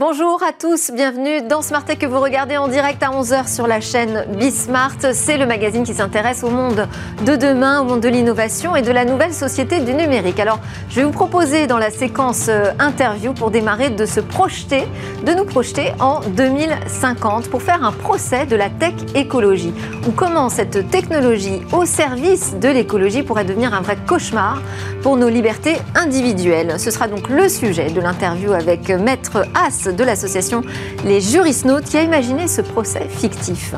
[0.00, 3.66] Bonjour à tous, bienvenue dans Smart Tech que vous regardez en direct à 11h sur
[3.66, 4.96] la chaîne Bismart.
[5.12, 6.88] C'est le magazine qui s'intéresse au monde
[7.26, 10.40] de demain, au monde de l'innovation et de la nouvelle société du numérique.
[10.40, 10.58] Alors,
[10.88, 14.84] je vais vous proposer dans la séquence euh, interview pour démarrer de se projeter,
[15.26, 19.74] de nous projeter en 2050 pour faire un procès de la tech écologie
[20.08, 24.62] ou comment cette technologie au service de l'écologie pourrait devenir un vrai cauchemar
[25.02, 26.80] pour nos libertés individuelles.
[26.80, 30.62] Ce sera donc le sujet de l'interview avec Maître As de l'association
[31.04, 33.74] Les Jurisnautes qui a imaginé ce procès fictif.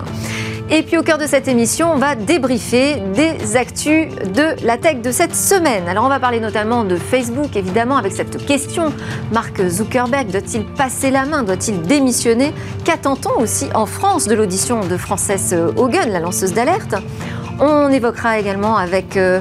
[0.70, 5.02] Et puis au cœur de cette émission, on va débriefer des actus de la tech
[5.02, 5.86] de cette semaine.
[5.86, 8.92] Alors on va parler notamment de Facebook, évidemment, avec cette question.
[9.32, 11.42] Mark Zuckerberg doit-il passer la main?
[11.42, 12.54] Doit-il démissionner?
[12.84, 16.94] Qu'attend-on aussi en France de l'audition de Frances Hogan, la lanceuse d'alerte?
[17.60, 19.40] On évoquera également avec euh,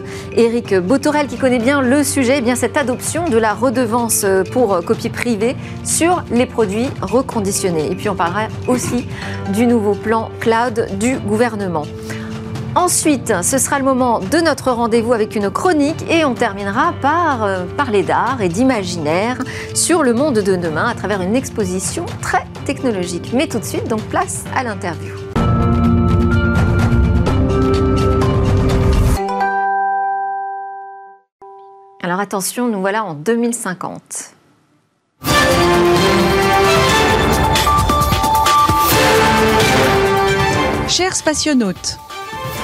[0.82, 4.84] Botorel qui connaît bien le sujet, eh bien cette adoption de la redevance euh, pour
[4.86, 7.92] copie privée sur les produits reconditionnés.
[7.92, 9.08] Et puis on parlera aussi
[9.54, 11.86] du nouveau plan cloud du gouvernement.
[12.76, 17.44] Ensuite, ce sera le moment de notre rendez-vous avec une chronique et on terminera par
[17.44, 19.40] euh, parler d'art et d'imaginaire
[19.74, 23.32] sur le monde de demain à travers une exposition très technologique.
[23.34, 25.21] Mais tout de suite, donc place à l'interview.
[32.12, 34.34] Alors attention, nous voilà en 2050.
[40.90, 41.98] Chers spationautes,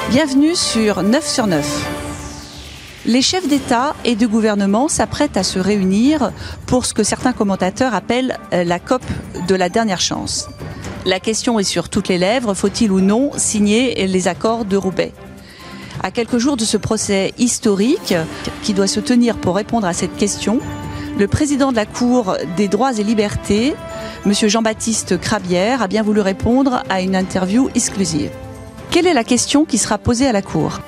[0.09, 3.05] bienvenue sur 9 sur 9.
[3.05, 6.33] Les chefs d'État et de gouvernement s'apprêtent à se réunir
[6.65, 9.01] pour ce que certains commentateurs appellent euh, la COP
[9.47, 10.49] de la dernière chance.
[11.05, 15.13] La question est sur toutes les lèvres, faut-il ou non signer les accords de Roubaix?
[16.03, 18.13] À quelques jours de ce procès historique
[18.63, 20.59] qui doit se tenir pour répondre à cette question,
[21.17, 23.73] le président de la Cour des droits et libertés,
[24.25, 24.33] M.
[24.33, 28.29] Jean-Baptiste Crabière, a bien voulu répondre à une interview exclusive.
[28.91, 30.79] Quelle est la question qui sera posée à la Cour?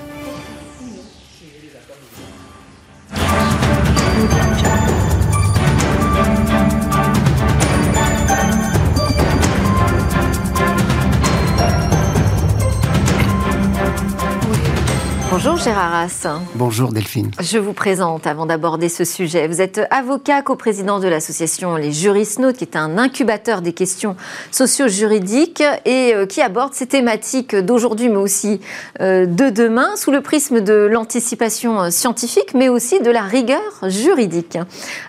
[15.42, 16.28] Bonjour Gérard Arras.
[16.56, 17.32] Bonjour Delphine.
[17.40, 19.48] Je vous présente avant d'aborder ce sujet.
[19.48, 24.18] Vous êtes avocat, coprésident de l'association Les Jurisnautes, qui est un incubateur des questions
[24.52, 28.60] socio-juridiques et euh, qui aborde ces thématiques d'aujourd'hui, mais aussi
[29.00, 33.62] euh, de demain, sous le prisme de l'anticipation euh, scientifique, mais aussi de la rigueur
[33.84, 34.58] juridique.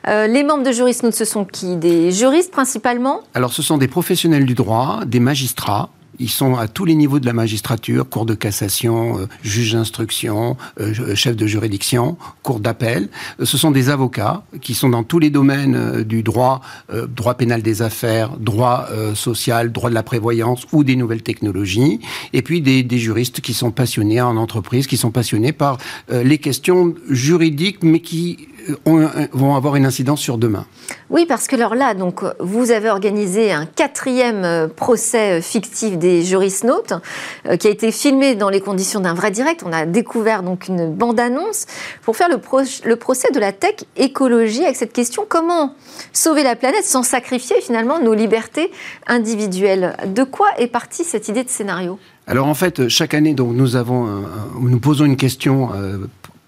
[0.06, 1.74] Les membres de Jurisnautes, ce sont qui?
[1.74, 3.22] Des juristes principalement?
[3.34, 5.90] Alors, ce sont des professionnels du droit, des magistrats,
[6.20, 10.56] ils sont à tous les niveaux de la magistrature, cour de cassation, euh, juge d'instruction,
[10.78, 13.08] euh, chef de juridiction, cour d'appel.
[13.40, 16.60] Euh, ce sont des avocats qui sont dans tous les domaines du droit,
[17.08, 22.00] droit pénal des affaires, droit social, droit de la prévoyance ou des nouvelles technologies.
[22.32, 25.78] Et puis des, juristes qui sont passionnés en entreprise, qui sont passionnés par
[26.10, 28.48] les questions juridiques, mais qui
[28.84, 30.66] vont avoir une incidence sur demain.
[31.08, 35.98] Oui, parce que alors là, donc, vous avez organisé un quatrième euh, procès euh, fictif
[35.98, 36.92] des jurisnautes
[37.46, 39.62] euh, qui a été filmé dans les conditions d'un vrai direct.
[39.64, 41.66] On a découvert donc une bande-annonce
[42.02, 45.74] pour faire le, procès de la tech écologie avec cette question comment
[46.12, 48.70] sauver la planète sans sacrifier finalement nos libertés
[49.06, 49.96] individuelles?
[50.06, 51.98] De quoi est partie cette idée de scénario?
[52.26, 54.22] Alors en fait, chaque année, donc nous avons,
[54.60, 55.70] nous posons une question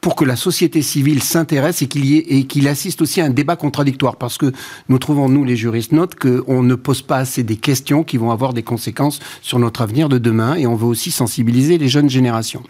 [0.03, 3.25] pour que la société civile s'intéresse et qu'il y ait, et qu'il assiste aussi à
[3.25, 4.17] un débat contradictoire.
[4.17, 4.53] Parce que
[4.89, 8.33] nous trouvons, nous, les juristes, note qu'on ne pose pas assez des questions qui vont
[8.33, 12.11] avoir des conséquences sur notre avenir de demain et on veut aussi sensibiliser les jeunes
[12.11, 12.65] générations.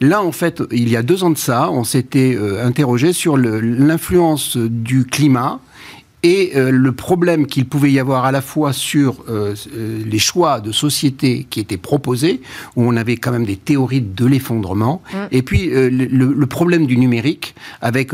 [0.00, 3.36] Là, en fait, il y a deux ans de ça, on s'était euh, interrogé sur
[3.36, 5.60] l'influence du climat
[6.26, 10.18] et euh, le problème qu'il pouvait y avoir à la fois sur euh, euh, les
[10.18, 12.40] choix de société qui étaient proposés,
[12.74, 15.16] où on avait quand même des théories de l'effondrement, mmh.
[15.30, 18.12] et puis le, le, problème du numérique, avec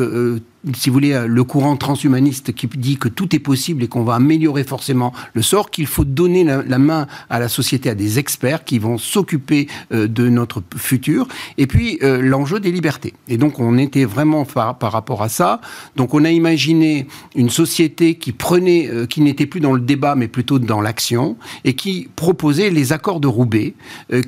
[0.75, 4.15] si vous voulez, le courant transhumaniste qui dit que tout est possible et qu'on va
[4.15, 8.65] améliorer forcément le sort, qu'il faut donner la, main à la société, à des experts
[8.65, 11.27] qui vont s'occuper euh, de notre futur,
[11.59, 13.15] et puis euh, l'enjeu des libertés.
[13.29, 15.61] Et donc on était vraiment par, par, rapport à ça.
[15.97, 20.15] Donc on a imaginé une société qui prenait, euh, qui n'était plus dans le débat,
[20.15, 23.75] mais plutôt dans l'action, et qui proposait les accords de Roubaix,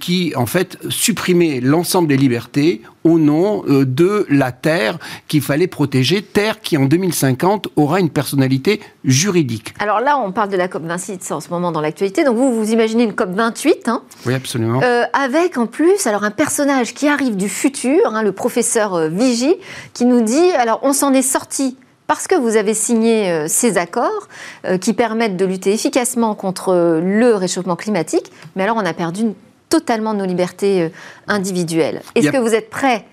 [0.00, 4.98] qui en fait supprimaient l'ensemble des libertés au nom de la terre
[5.28, 9.74] qu'il fallait protéger terre qui en 2050 aura une personnalité juridique.
[9.78, 12.24] Alors là, on parle de la COP 26 en ce moment dans l'actualité.
[12.24, 14.80] Donc vous, vous imaginez une COP 28 hein, Oui, absolument.
[14.82, 19.08] euh, avec en plus alors un personnage qui arrive du futur, hein, le professeur euh,
[19.08, 19.54] Vigie,
[19.92, 21.76] qui nous dit alors on s'en est sorti
[22.06, 24.28] parce que vous avez signé euh, ces accords
[24.66, 29.24] euh, qui permettent de lutter efficacement contre le réchauffement climatique, mais alors on a perdu
[29.70, 30.90] totalement nos libertés
[31.28, 32.02] individuelles.
[32.14, 33.04] Est-ce a- que vous êtes prêt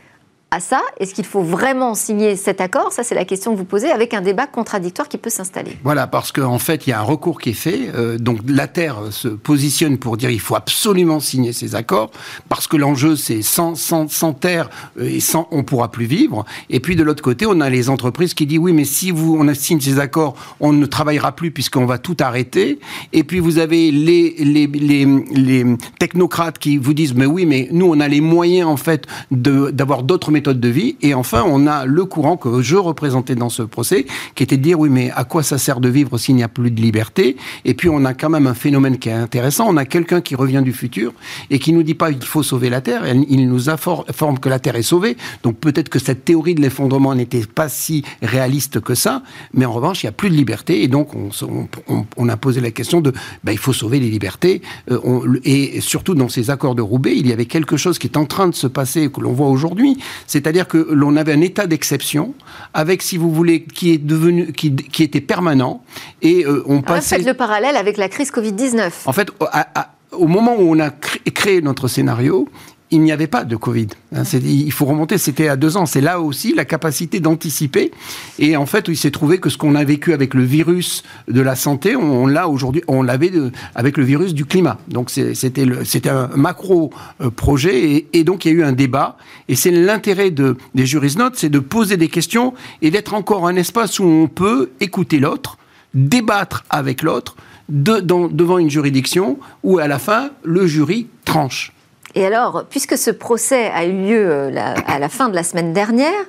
[0.53, 2.92] à ça Est-ce qu'il faut vraiment signer cet accord?
[2.92, 5.77] Ça, c'est la question que vous posez avec un débat contradictoire qui peut s'installer.
[5.81, 7.89] Voilà, parce qu'en fait, il y a un recours qui est fait.
[7.95, 12.12] euh, donc, la Terre se positionne pour dire il faut absolument signer ces accords,
[12.50, 14.69] parce que l'enjeu, c'est sans, sans, sans Terre
[15.00, 16.44] euh, et sans, on pourra plus vivre.
[16.69, 19.38] Et puis, de l'autre côté, on a les entreprises qui disent oui, mais si vous,
[19.39, 22.80] on signe ces accords, on ne travaillera plus puisqu'on va tout arrêter.
[23.13, 25.65] Et puis, vous avez les, les, les,
[25.97, 30.04] technocrates qui vous disent mais oui, mais nous, on a les moyens, en fait, d'avoir
[30.04, 30.95] d'autres méthodes de vie.
[31.01, 34.05] Et enfin, on a le courant que je représentais dans ce procès,
[34.35, 36.47] qui était de dire oui, mais à quoi ça sert de vivre s'il n'y a
[36.47, 37.38] plus de liberté?
[37.65, 39.67] Et puis, on a quand même un phénomène qui est intéressant.
[39.69, 41.13] On a quelqu'un qui revient du futur
[41.49, 43.03] et qui nous dit pas il faut sauver la Terre.
[43.07, 45.17] Il nous informe que la Terre est sauvée.
[45.43, 49.23] Donc peut-être que cette théorie de l'effondrement n'était pas si réaliste que ça.
[49.53, 50.83] Mais en revanche, il n'y a plus de liberté.
[50.83, 53.11] Et donc, on, a posé la question de
[53.44, 54.61] ben, il faut sauver les libertés.
[54.89, 58.17] Euh, et surtout, dans ces accords de Roubaix, il y avait quelque chose qui est
[58.17, 59.97] en train de se passer, que l'on voit aujourd'hui.
[60.31, 62.33] C'est-à-dire que l'on avait un état d'exception,
[62.74, 65.83] avec, si vous voulez, qui est devenu, qui, qui était permanent,
[66.22, 67.18] et euh, on Alors là, passait.
[67.18, 68.92] faites le parallèle avec la crise Covid-19.
[69.07, 72.48] En fait, au- à- à- au moment où on a cré- créé notre scénario,
[72.91, 73.88] il n'y avait pas de Covid.
[74.13, 75.85] Hein, il faut remonter, c'était à deux ans.
[75.85, 77.91] C'est là aussi la capacité d'anticiper.
[78.38, 81.39] Et en fait, il s'est trouvé que ce qu'on a vécu avec le virus de
[81.41, 83.31] la santé, on, l'a aujourd'hui, on l'avait
[83.75, 84.77] avec le virus du climat.
[84.89, 86.91] Donc c'était un macro
[87.21, 87.91] euh, projet.
[87.91, 89.17] Et, et donc il y a eu un débat.
[89.47, 93.47] Et c'est l'intérêt de, des juristes notes, c'est de poser des questions et d'être encore
[93.47, 95.57] un espace où on peut écouter l'autre,
[95.94, 97.35] débattre avec l'autre
[97.69, 101.71] de- dans- devant une juridiction où à la fin le jury tranche.
[102.15, 105.73] Et alors, puisque ce procès a eu lieu euh, à la fin de la semaine
[105.73, 106.25] dernière,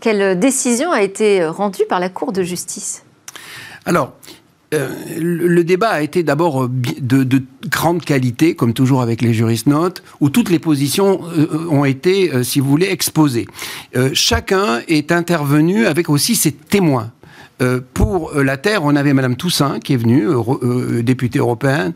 [0.00, 3.04] quelle décision a été euh, rendue par la Cour de justice?
[3.84, 4.12] Alors,
[4.74, 4.88] euh,
[5.18, 10.02] le débat a été d'abord de, de grande qualité, comme toujours avec les juristes notes,
[10.20, 11.20] où toutes les positions
[11.70, 13.46] ont été, si vous voulez, exposées.
[14.12, 17.12] Chacun est intervenu avec aussi ses témoins.
[17.62, 21.92] Euh, pour euh, la Terre, on avait Madame Toussaint qui est venue, euh, députée européenne,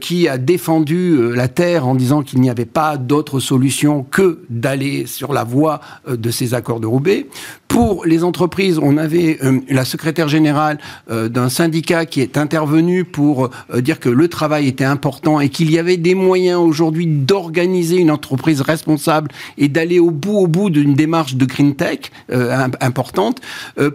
[0.00, 5.06] qui a défendu la Terre en disant qu'il n'y avait pas d'autre solution que d'aller
[5.06, 7.26] sur la voie de ces accords de Roubaix.
[7.68, 10.78] Pour les entreprises, on avait la secrétaire générale
[11.10, 15.78] d'un syndicat qui est intervenue pour dire que le travail était important et qu'il y
[15.78, 20.94] avait des moyens aujourd'hui d'organiser une entreprise responsable et d'aller au bout au bout d'une
[20.94, 23.40] démarche de green tech im- importante.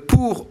[0.08, 0.48] Pour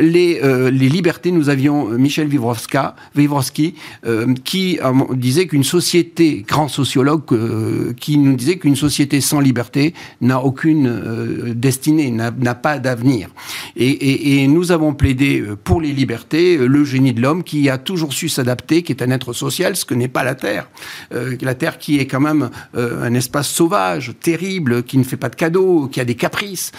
[0.00, 3.74] les, euh, les libertés, nous avions euh, Michel Vivrovska, Vivrovski
[4.06, 9.40] euh, qui euh, disait qu'une société, grand sociologue, euh, qui nous disait qu'une société sans
[9.40, 13.28] liberté n'a aucune euh, destinée, n'a pas d'avenir.
[13.76, 17.78] Et, et- et nous avons plaidé pour les libertés, le génie de l'homme qui a
[17.78, 20.68] toujours su s'adapter, qui est un être social, ce que n'est pas la Terre.
[21.14, 25.16] Euh, la Terre qui est quand même euh, un espace sauvage, terrible, qui ne fait
[25.16, 26.72] pas de cadeaux, qui a des caprices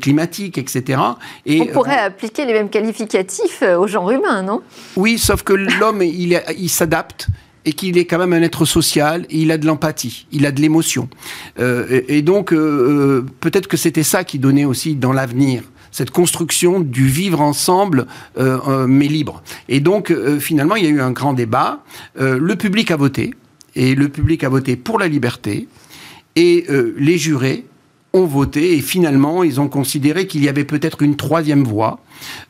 [0.00, 1.00] climatiques, etc.
[1.46, 4.62] Et, On pourrait appliquer les mêmes qualificatifs euh, au genre humain, non?
[4.96, 7.28] Oui, sauf que l'homme, il, s'adapte
[7.64, 10.60] et qu'il est quand même un être social, il a de l'empathie, il a de
[10.60, 11.08] l'émotion.
[11.58, 15.62] Euh, et, donc, euh, peut-être que c'était ça qui donnait aussi dans l'avenir
[15.92, 18.06] cette construction du vivre ensemble,
[18.38, 19.42] mais libre.
[19.68, 21.82] Et donc, finalement, il y a eu un grand débat.
[22.14, 23.34] Le public a voté,
[23.74, 25.66] et le public a voté pour la liberté,
[26.36, 26.64] et
[26.96, 27.64] les jurés
[28.12, 32.00] ont voté et finalement ils ont considéré qu'il y avait peut-être une troisième voie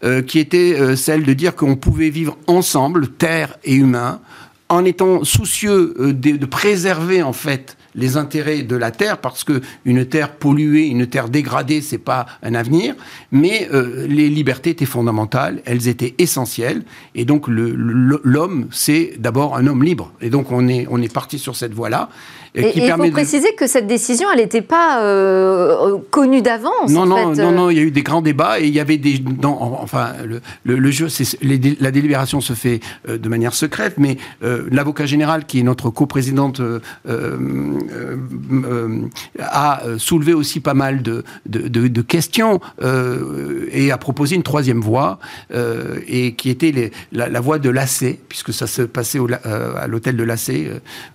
[0.04, 4.20] euh, qui était euh, celle de dire qu'on pouvait vivre ensemble, terre et humain,
[4.68, 9.42] en étant soucieux euh, de, de préserver en fait les intérêts de la terre parce
[9.42, 12.94] que une terre polluée, une terre dégradée, c'est pas un avenir,
[13.32, 16.84] mais les libertés étaient fondamentales, elles étaient essentielles.
[17.16, 20.12] Et donc l'homme c'est d'abord un homme libre.
[20.20, 22.10] Et donc on est on est parti sur cette voie-là
[22.54, 26.90] Et et il faut de- préciser que cette décision, elle n'était pas euh, connue d'avance.
[26.90, 27.42] non, en non, fait.
[27.42, 29.22] non, non, il y a eu des grands débats et il y avait des.
[29.44, 31.06] enfin, le, le, le jeu,
[31.42, 35.62] les la délibération se fait euh, de manière secrète, mais euh, l'avocat général, qui est
[35.62, 36.60] notre coprésidente
[39.38, 42.60] a soulevé aussi pas mal de, de, questions
[43.72, 45.18] et a proposé une troisième voie,
[46.06, 50.24] et qui était les, la, voie de l'AC, puisque ça se passait à l'hôtel de
[50.24, 50.50] l'AC,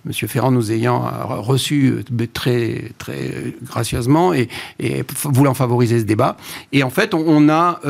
[0.04, 4.48] Monsieur Ferrand nous ayant reçu très, très gracieusement et,
[5.24, 6.36] voulant favoriser ce débat.
[6.72, 7.80] Et en fait, on, a,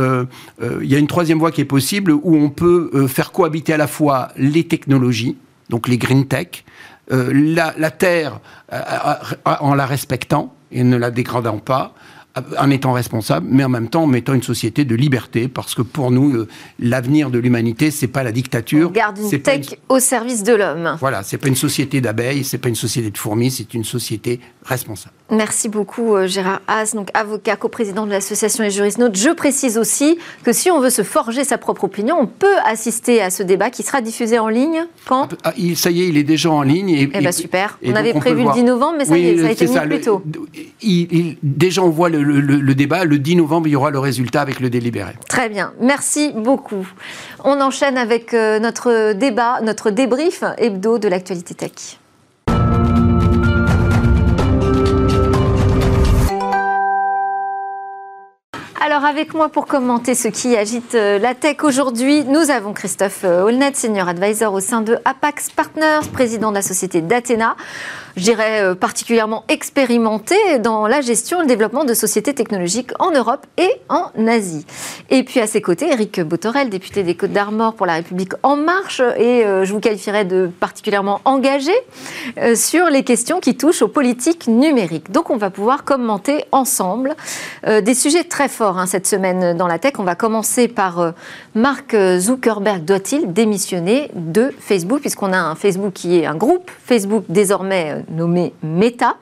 [0.83, 3.77] il y a une troisième voie qui est possible où on peut faire cohabiter à
[3.77, 5.37] la fois les technologies,
[5.69, 6.65] donc les green tech,
[7.13, 8.41] euh, la, terre
[8.73, 8.81] euh,
[9.45, 11.95] en la respectant et ne la dégradant pas,
[12.59, 15.83] en étant responsable, mais en même temps en mettant une société de liberté, parce que
[15.83, 16.47] pour nous,
[16.79, 18.89] l'avenir de l'humanité, c'est pas la dictature.
[18.91, 20.97] On garde une tech au service de l'homme.
[21.01, 24.41] Voilà, c'est pas une société d'abeilles, c'est pas une société de fourmis, c'est une société
[24.65, 25.15] responsable.
[25.31, 29.17] Merci beaucoup euh, Gérard Haas, donc avocat, coprésident de l'association Les Juristes Notes.
[29.17, 33.21] Je précise aussi que si on veut se forger sa propre opinion, on peut assister
[33.21, 36.23] à ce débat qui sera diffusé en ligne quand ah, Ça y est, il est
[36.23, 36.91] déjà en ligne.
[36.91, 37.77] Et, eh bien super.
[37.85, 40.01] on avait prévu le, 10 novembre, mais ça y est, ça a été mis plus
[40.01, 40.23] tôt.
[41.43, 43.05] déjà, on voit le, le, débat.
[43.05, 45.15] Le 10 novembre, il y aura le résultat avec le délibéré.
[45.29, 45.73] Très bien.
[45.81, 46.87] Merci beaucoup.
[47.43, 51.99] On enchaîne avec euh, notre débat, notre débrief hebdo de l'actualité tech.
[58.97, 63.25] Alors avec moi pour commenter ce qui agite euh, la tech aujourd'hui, nous avons Christophe
[63.25, 67.57] euh, Holnet, senior advisor au sein de Apax Partners, président de la société d'Athena
[68.17, 73.11] je dirais, euh, particulièrement expérimenté dans la gestion et le développement de sociétés technologiques en
[73.11, 74.65] Europe et en Asie.
[75.11, 78.57] Et puis à ses côtés, Eric Botorel, député des Côtes d'Armor pour la République En
[78.57, 81.73] Marche, et euh, je vous qualifierais de particulièrement engagé
[82.39, 85.13] euh, sur les questions qui touchent aux politiques numériques.
[85.13, 87.15] Donc on va pouvoir commenter ensemble
[87.67, 89.95] des sujets très forts hein, cette semaine dans la tech.
[89.99, 91.15] On va commencer par
[91.55, 92.85] Mark Zuckerberg.
[92.85, 98.55] Doit-il démissionner de Facebook, puisqu'on a un Facebook qui est un groupe, Facebook désormais nommé
[98.63, 99.17] Meta.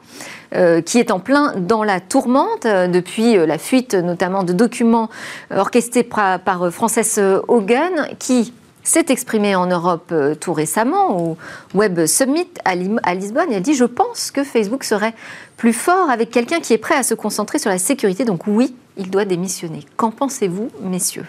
[0.55, 4.53] Euh, qui est en plein dans la tourmente euh, depuis euh, la fuite notamment de
[4.53, 5.11] documents
[5.51, 7.19] orchestrés par, Frances
[7.49, 8.53] Hogan, qui
[8.85, 11.37] s'est exprimée en Europe tout récemment au
[11.75, 13.49] Web Summit à, Lisbonne.
[13.51, 15.15] Elle dit Je pense que Facebook serait
[15.57, 18.25] plus fort avec quelqu'un qui est prêt à se concentrer sur la sécurité.
[18.25, 19.81] Donc, oui, il doit démissionner.
[19.97, 21.27] Qu'en pensez-vous, messieurs?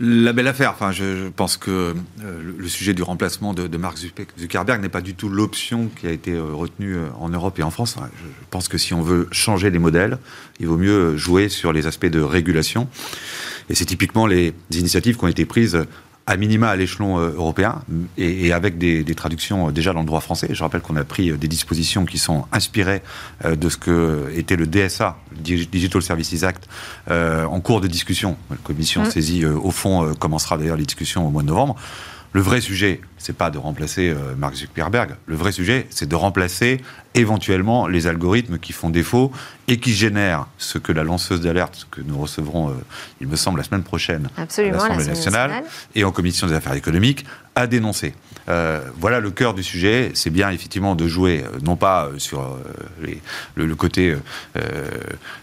[0.00, 0.70] La belle affaire.
[0.70, 3.98] Enfin, je, pense que euh, le, sujet du remplacement de, Mark
[4.38, 7.64] Zuckerberg n'est pas du tout l'option qui a été euh, retenue euh, en Europe et
[7.64, 7.96] en France.
[7.98, 10.18] Je, pense que si on veut changer les modèles,
[10.60, 12.88] il vaut mieux jouer sur les aspects de régulation.
[13.70, 15.84] Et c'est typiquement les initiatives qui ont été prises
[16.28, 17.80] à minima à l'échelon euh, européen
[18.18, 20.48] et, avec des, traductions euh, déjà dans le droit français.
[20.50, 23.02] Je rappelle qu'on a pris euh, des dispositions qui sont inspirées
[23.48, 26.68] de ce que était le DSA, Digital Services Act,
[27.08, 28.36] en cours de discussion.
[28.50, 29.10] La commission mmh.
[29.10, 31.76] saisie au fond commencera d'ailleurs les discussions au mois de novembre.
[32.32, 35.16] Le vrai sujet, c'est pas de remplacer euh, Mark Zuckerberg.
[35.26, 36.80] Le vrai sujet, c'est de remplacer
[37.14, 39.32] éventuellement les algorithmes qui font défaut
[39.66, 42.74] et qui génèrent ce que la lanceuse d'alerte que nous recevrons, euh,
[43.20, 47.24] il me semble, la semaine prochaine à l'Assemblée nationale, et en commission des affaires économiques,
[47.54, 48.14] à dénoncer.
[48.48, 50.10] Euh, voilà le cœur du sujet.
[50.14, 52.58] C'est bien effectivement de jouer, non pas sur
[53.56, 54.14] le, côté,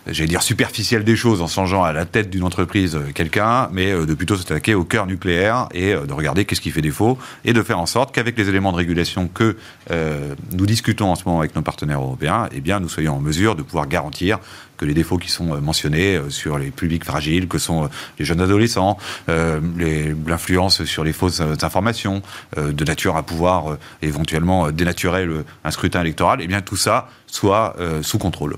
[0.07, 4.13] j'allais dire, superficiel des choses en changeant à la tête d'une entreprise quelqu'un, mais de
[4.13, 7.79] plutôt s'attaquer au cœur nucléaire et de regarder qu'est-ce qui fait défaut et de faire
[7.79, 9.55] en sorte qu'avec les éléments de régulation que
[9.91, 13.55] euh, nous discutons en ce moment avec nos partenaires européens, eh nous soyons en mesure
[13.55, 14.39] de pouvoir garantir
[14.77, 17.89] que les défauts qui sont euh, mentionnés euh, sur les publics fragiles, que sont
[18.19, 22.21] les jeunes adolescents, l'influence sur les fausses informations,
[22.57, 25.27] de nature à pouvoir éventuellement dénaturer
[25.63, 28.57] un scrutin électoral, eh bien, tout ça soit sous contrôle.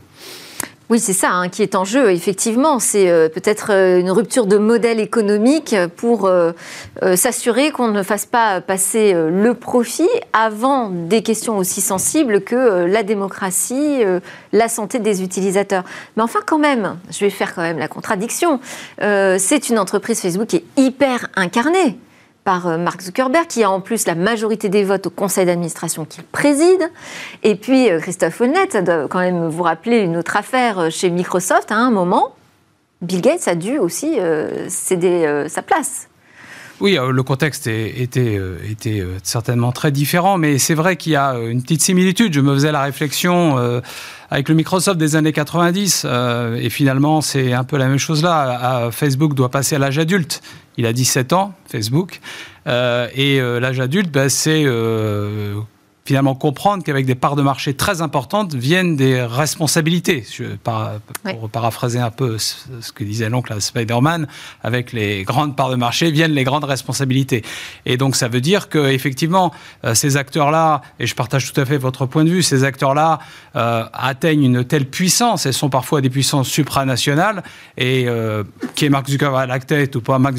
[0.89, 2.79] Oui, c'est ça hein, qui est en jeu, effectivement.
[2.79, 6.53] C'est euh, peut-être euh, une rupture de modèle économique pour euh,
[7.15, 13.03] s'assurer qu'on ne fasse pas passer le profit avant des questions aussi sensibles que la
[13.03, 14.01] démocratie,
[14.53, 15.83] la santé des utilisateurs.
[16.15, 18.59] Mais enfin, quand même, je vais faire quand même la contradiction.
[18.99, 21.97] c'est une entreprise Facebook qui est hyper incarnée
[22.47, 26.05] par euh, Mark Zuckerberg, qui a en plus la majorité des votes au conseil d'administration
[26.05, 26.89] qu'il préside.
[27.43, 30.89] Et puis, euh, Christophe Holnet, ça doit quand même vous rappeler une autre affaire euh,
[30.89, 31.73] chez Microsoft.
[31.73, 32.37] À un moment,
[33.01, 34.17] Bill Gates a dû aussi
[34.69, 36.07] céder sa place.
[36.79, 41.61] Oui, le contexte était, était, certainement très différent, mais c'est vrai qu'il y a une
[41.61, 42.33] petite similitude.
[42.33, 43.81] Je me faisais la réflexion
[44.29, 46.03] avec le Microsoft des années 90.
[46.05, 48.89] Euh, et finalement, c'est un peu la même chose là.
[48.91, 50.41] Facebook doit passer à l'âge adulte.
[50.77, 52.19] Il a 17 ans, Facebook.
[52.67, 54.65] Euh, et euh, l'âge adulte, bah, c'est
[56.07, 60.23] finalement comprendre qu'avec des parts de marché très importantes viennent des responsabilités.
[60.63, 64.25] pour paraphraser un peu ce que disait l'oncle Spider-Man,
[64.63, 67.43] avec les grandes parts de marché viennent les grandes responsabilités.
[67.85, 71.65] Et donc ça veut dire que effectivement euh, ces acteurs-là, et je partage tout à
[71.65, 73.19] fait votre point de vue, ces acteurs-là
[73.57, 77.43] euh, atteignent une telle puissance, elles sont parfois des puissances supranationales,
[77.75, 78.45] et euh,
[78.75, 80.37] qui est Mark Zuckerberg à la tête ou pas Mark,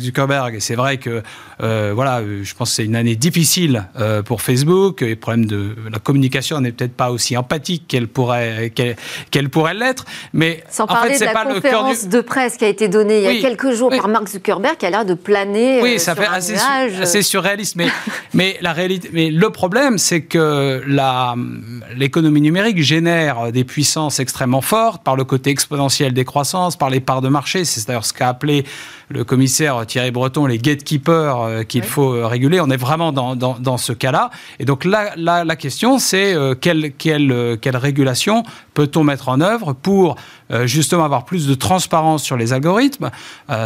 [0.00, 1.22] Zuckerberg, et c'est vrai que
[1.58, 3.86] voilà, je pense que c'est une année difficile
[4.24, 8.72] pour Facebook que les problèmes de la communication n'est peut-être pas aussi empathique qu'elle pourrait,
[9.30, 10.04] qu'elle, pourrait l'être.
[10.32, 13.38] Mais Sans parler de la pas conférence de presse qui a été donnée il y
[13.38, 15.80] a quelques jours par Mark Zuckerberg qui a l'air de planer.
[15.82, 17.76] Oui, euh, ça fait assez, assez, surréaliste.
[17.76, 17.88] Mais,
[18.34, 21.34] mais, la réalité, mais le problème, c'est que la,
[21.96, 27.00] l'économie numérique génère des puissances extrêmement fortes par le côté exponentiel des croissances, par les
[27.00, 27.64] parts de marché.
[27.64, 28.64] C'est d'ailleurs ce qu'a appelé
[29.08, 32.60] le commissaire Thierry Breton, les gatekeepers euh, qu'il faut réguler.
[32.60, 34.30] On est vraiment dans, dans, ce cas-là.
[34.58, 38.42] Et donc là, la question, c'est euh, quelle, quelle régulation
[38.74, 40.16] peut-on mettre en œuvre pour
[40.64, 43.10] justement avoir plus de transparence sur les algorithmes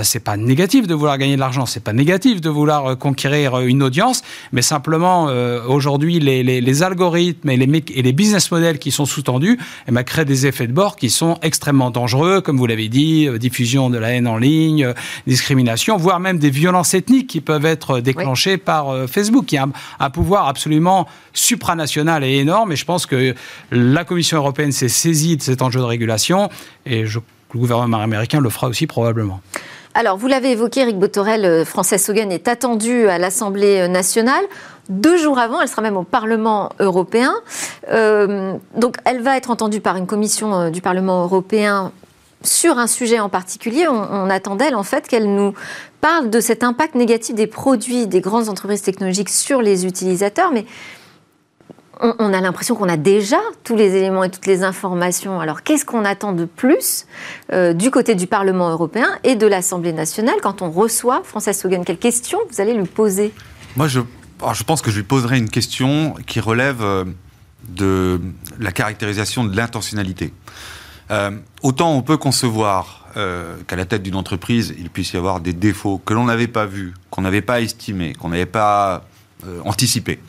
[0.03, 3.83] C'est pas négatif de vouloir gagner de l'argent, c'est pas négatif de vouloir conquérir une
[3.83, 5.25] audience, mais simplement
[5.67, 9.59] aujourd'hui les, les, algorithmes et les, et les business models qui sont sous-tendus
[9.89, 13.29] eh ben, créent des effets de bord qui sont extrêmement dangereux, comme vous l'avez dit,
[13.39, 14.93] diffusion de la haine en ligne,
[15.27, 19.67] discrimination, voire même des violences ethniques qui peuvent être déclenchées par euh, Facebook, qui a
[20.01, 22.73] un, pouvoir absolument supranational et énorme.
[22.73, 23.35] Et je pense que
[23.71, 26.49] la Commission européenne s'est saisie de cet enjeu de régulation
[26.89, 27.21] et le
[27.59, 29.41] gouvernement américain le fera aussi probablement.
[29.95, 34.45] Alors, vous l'avez évoqué, Eric Botorel, euh, Frances Hogan est attendue à l'Assemblée euh, nationale.
[34.89, 37.35] Deux jours avant, elle sera même au Parlement européen.
[38.75, 41.93] donc, elle va être entendue par une commission du Parlement européen
[42.43, 45.55] sur un sujet en particulier, on, attend d'elle en fait qu'elle nous
[46.01, 50.65] parle de cet impact négatif des produits des grandes entreprises technologiques sur les utilisateurs, mais
[52.01, 55.41] on, a l'impression qu'on a déjà tous les éléments et toutes les informations.
[55.41, 57.07] Alors qu'est-ce qu'on attend de plus
[57.53, 61.85] euh, du côté du Parlement européen et de l'Assemblée nationale quand on reçoit Frances Hogan?
[61.85, 63.33] Quelle question vous allez lui poser?
[63.77, 64.01] Moi, je,
[64.67, 67.05] pense que je lui poserai une question qui relève euh,
[67.69, 68.21] de
[68.59, 70.33] la caractérisation de l'intentionnalité.
[71.11, 71.31] Euh,
[71.63, 72.97] autant on peut concevoir
[73.67, 76.67] qu'à la tête d'une entreprise, il puisse y avoir des défauts que l'on n'avait pas
[76.67, 79.03] vus, qu'on n'avait pas estimés, qu'on n'avait pas
[79.65, 80.21] anticipés.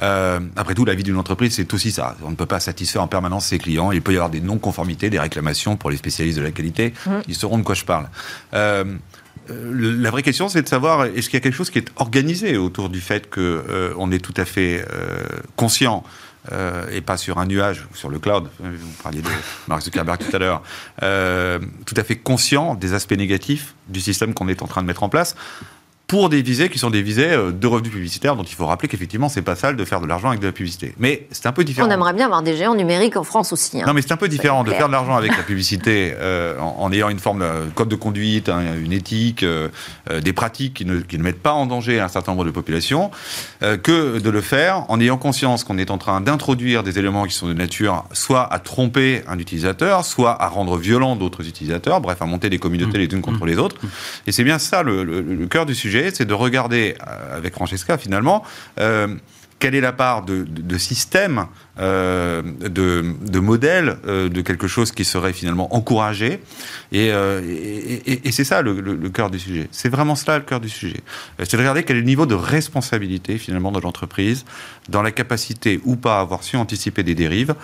[0.00, 2.16] Après tout, la vie d'une entreprise, c'est aussi ça.
[2.22, 3.92] On ne peut pas satisfaire en permanence ses clients.
[3.92, 6.94] Il peut y avoir des non-conformités, des réclamations pour les spécialistes de la qualité.
[7.06, 7.10] Mmh.
[7.28, 8.08] Ils sauront de quoi je parle.
[8.52, 12.56] la vraie question, c'est de savoir est-ce qu'il y a quelque chose qui est organisé
[12.56, 14.84] autour du fait qu'on est tout à fait
[15.56, 16.04] conscient
[16.52, 18.48] euh, et pas sur un nuage ou sur le cloud.
[18.58, 19.28] Vous parliez de
[19.68, 20.62] Mark Zuckerberg tout à l'heure.
[21.02, 24.86] Euh, tout à fait conscient des aspects négatifs du système qu'on est en train de
[24.86, 25.36] mettre en place
[26.10, 28.88] pour des visées qui sont des visées euh, de revenus publicitaires, dont il faut rappeler
[28.88, 30.92] qu'effectivement, c'est pas sale de faire de l'argent avec de la publicité.
[30.98, 31.86] Mais c'est un peu différent.
[31.86, 33.80] On aimerait bien avoir des géants numériques en France aussi.
[33.80, 33.84] Hein.
[33.86, 36.90] Non, mais c'est un peu différent de faire de l'argent avec la publicité euh, en,
[36.90, 39.68] ayant une forme de code de conduite, hein, une éthique, euh,
[40.20, 43.12] des pratiques qui ne, qui ne, mettent pas en danger un certain nombre de populations,
[43.60, 47.34] que de le faire en ayant conscience qu'on est en train d'introduire des éléments qui
[47.34, 52.20] sont de nature soit à tromper un utilisateur, soit à rendre violent d'autres utilisateurs, bref,
[52.20, 53.00] à monter des communautés mmh.
[53.00, 53.48] les unes contre mmh.
[53.48, 53.76] les autres.
[54.26, 57.98] Et c'est bien ça le, le cœur du sujet c'est de regarder euh, avec Francesca
[57.98, 58.42] finalement
[58.78, 59.08] euh,
[59.58, 61.44] quelle est la part de, système,
[61.78, 66.40] euh, de, modèle, de quelque chose qui serait finalement encouragé.
[66.92, 67.12] Et,
[68.32, 69.68] c'est ça le, le, cœur du sujet.
[69.70, 71.02] C'est vraiment cela le cœur du sujet.
[71.38, 74.46] C'est de regarder quel est le niveau de responsabilité finalement de l'entreprise,
[74.90, 77.54] dans la capacité ou pas à avoir su anticiper des dérives,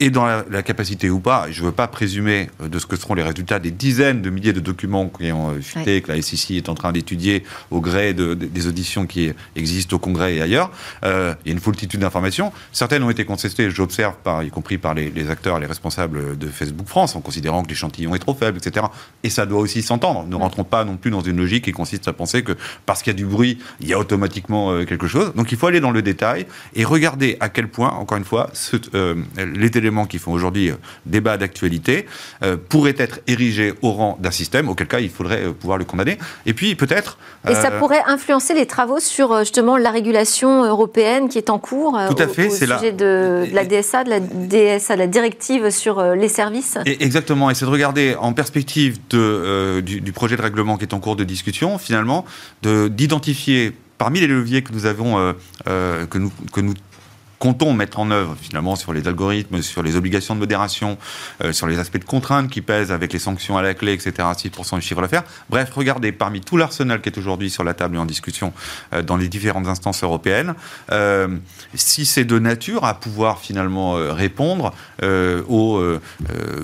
[0.00, 2.96] et dans la, capacité ou pas, je ne veux pas présumer euh, de ce que
[2.96, 6.20] seront les résultats des dizaines de milliers de documents qui ont euh, fuité, que la
[6.20, 10.42] SEC est en train d'étudier au gré de, des auditions qui existent au Congrès et
[10.42, 10.72] ailleurs.
[11.04, 12.52] Euh, il y a une foultitude d'informations.
[12.72, 16.88] Certaines ont été contestées, j'observe, y compris par les, les, acteurs, les responsables de Facebook
[16.88, 18.86] France, en considérant que l'échantillon est trop faible, etc.
[19.22, 20.26] Et ça doit aussi s'entendre.
[20.26, 23.12] Ne rentrons pas non plus dans une logique qui consiste à penser que parce qu'il
[23.12, 25.32] y a du bruit, il y a automatiquement quelque chose.
[25.34, 28.50] Donc il faut aller dans le détail et regarder à quel point, encore une fois,
[28.52, 28.76] ce,
[29.36, 30.74] les éléments qui font aujourd'hui euh,
[31.06, 32.06] débat d'actualité
[32.42, 35.84] euh, pourraient être érigés au rang d'un système, auquel cas il faudrait euh, pouvoir le
[35.84, 36.18] condamner.
[36.46, 37.18] Et puis peut-être...
[37.48, 41.98] Et ça pourrait influencer les travaux sur justement la régulation européenne qui est en cours
[42.08, 46.28] Tout à fait, c'est sujet de, la DSA, de la DSA, la directive sur les
[46.28, 46.78] services.
[46.86, 50.84] Et exactement, et c'est de regarder en perspective de, du, du, projet de règlement qui
[50.84, 52.24] est en cours de discussion, finalement,
[52.62, 56.74] d'identifier parmi les leviers que nous avons, que nous, que nous
[57.44, 60.96] comptons mettre en œuvre finalement sur les algorithmes, sur les obligations de modération,
[61.52, 64.76] sur les aspects de contraintes qui pèsent avec les sanctions à la clé, etc., 6%
[64.76, 65.24] du chiffre d'affaires.
[65.50, 68.54] Bref, regardez, parmi tout l'arsenal qui est aujourd'hui sur la table et en discussion
[69.06, 70.54] dans les différentes instances européennes,
[71.74, 75.82] si c'est de nature à pouvoir finalement répondre aux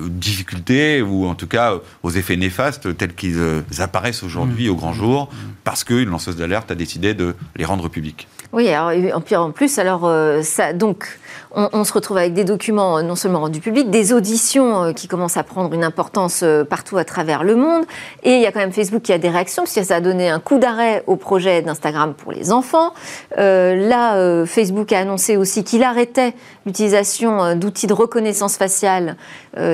[0.08, 3.38] difficultés ou en tout cas aux effets néfastes tels qu'ils
[3.80, 4.72] apparaissent aujourd'hui mmh.
[4.72, 5.28] au grand jour,
[5.62, 8.28] parce qu'une lanceuse d'alerte a décidé de les rendre publics.
[8.52, 11.06] Oui, alors, en plus, alors, euh, ça, donc,
[11.52, 15.06] on, se retrouve avec des documents euh, non seulement rendus publics, des auditions euh, qui
[15.06, 17.84] commencent à prendre une importance partout à travers le monde.
[18.24, 20.28] Et il y a quand même Facebook qui a des réactions, puisque ça a donné
[20.28, 22.92] un coup d'arrêt au projet d'Instagram pour les enfants.
[23.36, 26.34] là, Facebook a annoncé aussi qu'il arrêtait
[26.66, 29.16] l'utilisation d'outils de reconnaissance faciale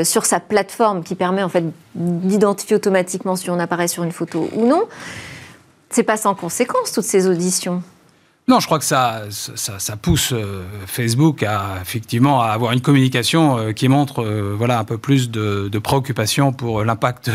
[0.05, 4.49] sur sa plateforme qui permet en fait d'identifier automatiquement si on apparaît sur une photo
[4.55, 4.85] ou non.
[5.91, 7.83] C'est pas sans conséquence, toutes ces auditions.
[8.49, 13.59] Non, je crois que ça, ça, pousse euh, Facebook à effectivement à avoir une communication
[13.59, 17.29] euh, qui montre euh, voilà un peu plus de, préoccupation pour l'impact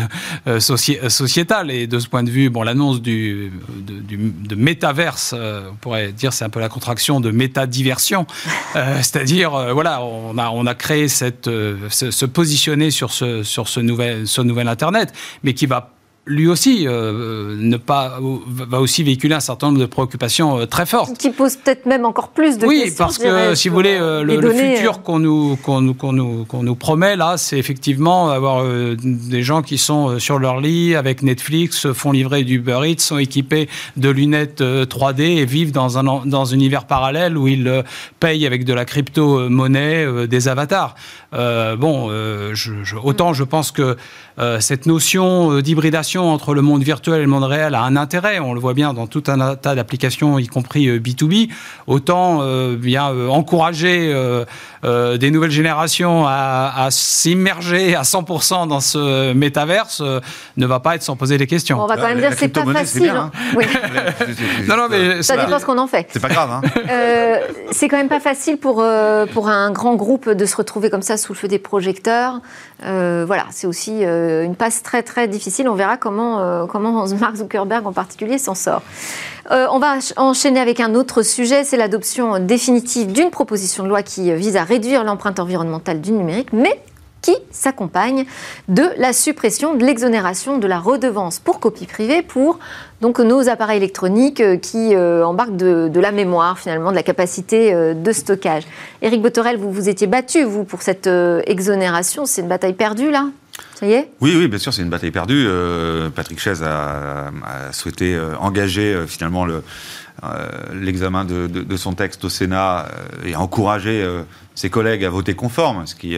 [0.58, 1.70] sociétal.
[1.70, 6.32] Et de ce point de vue, bon l'annonce du de, de métaverse, on pourrait dire
[6.32, 8.26] c'est un peu la contraction de métadiversion,
[8.74, 14.26] c'est-à-dire voilà on a on a créé cette se, positionner sur ce sur ce nouvel
[14.26, 15.12] ce nouvel internet,
[15.44, 15.92] mais qui va
[16.26, 20.86] lui aussi euh, ne pas va aussi véhiculer un certain nombre de préoccupations euh, très
[20.86, 21.18] fortes.
[21.18, 22.68] Qui pose peut-être même encore plus de questions.
[22.68, 26.44] Oui, parce que si vous voulez, euh, le, futur qu'on nous, qu'on nous, qu'on nous,
[26.44, 31.22] qu'on nous, promet là, c'est effectivement avoir des gens qui sont sur leur lit avec
[31.22, 36.24] Netflix, font livrer du Uber Eats, sont équipés de lunettes 3D et vivent dans un,
[36.24, 37.82] dans un univers parallèle où ils
[38.20, 40.94] payent avec de la crypto-monnaie des avatars.
[41.32, 42.10] bon,
[42.52, 43.96] je, autant je pense que
[44.60, 48.38] cette notion d'hybridation entre le monde virtuel et le monde réel a un intérêt.
[48.40, 51.48] On le voit bien dans tout un tas d'applications, y compris B2B.
[51.50, 51.54] Euh,
[51.86, 54.12] Autant euh, bien euh, encourager
[54.82, 60.02] des nouvelles générations à, s'immerger à 100% dans ce métaverse
[60.56, 61.80] ne va pas être sans poser des questions.
[61.80, 63.10] on va quand même dire que c'est pas facile.
[63.10, 63.30] Hein.
[63.54, 63.64] Oui.
[64.68, 66.08] non, non, mais ça dépend ce qu'on en fait.
[66.12, 66.50] C'est pas grave.
[66.50, 66.62] Hein.
[67.70, 68.84] c'est quand même pas facile pour,
[69.32, 72.40] pour un grand groupe de se retrouver comme ça sous le feu des projecteurs.
[72.82, 75.68] Voilà, c'est aussi une passe très très difficile.
[75.68, 78.82] On verra comment, euh, comment Mark Zuckerberg en particulier s'en sort.
[79.50, 84.02] Euh, on va enchaîner avec un autre sujet, c'est l'adoption définitive d'une proposition de loi
[84.02, 86.80] qui vise à réduire l'empreinte environnementale du numérique, mais
[87.22, 88.26] qui s'accompagne
[88.68, 92.58] de la suppression de l'exonération de la redevance pour copie privée pour
[93.00, 98.12] donc nos appareils électroniques euh, qui embarquent de, la mémoire finalement, de la capacité de
[98.12, 98.64] stockage.
[99.00, 101.08] Éric Botorel, vous vous étiez battu vous pour cette
[101.46, 103.28] exonération, c'est une bataille perdue là?
[103.74, 104.10] Ça y est?
[104.20, 105.44] Oui, oui, bien sûr, c'est une bataille perdue.
[105.46, 107.30] Euh, Patrick Chaise a,
[107.72, 109.46] souhaité euh, engager euh, finalement
[110.72, 112.86] l'examen de, son texte au Sénat
[113.24, 114.06] et encourager
[114.54, 116.16] ses collègues à voter conforme, ce qui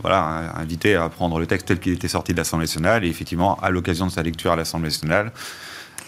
[0.00, 3.04] voilà, a invité à prendre le texte tel qu'il était sorti de l'Assemblée nationale.
[3.04, 5.32] Et effectivement, à l'occasion de sa lecture à l'Assemblée nationale,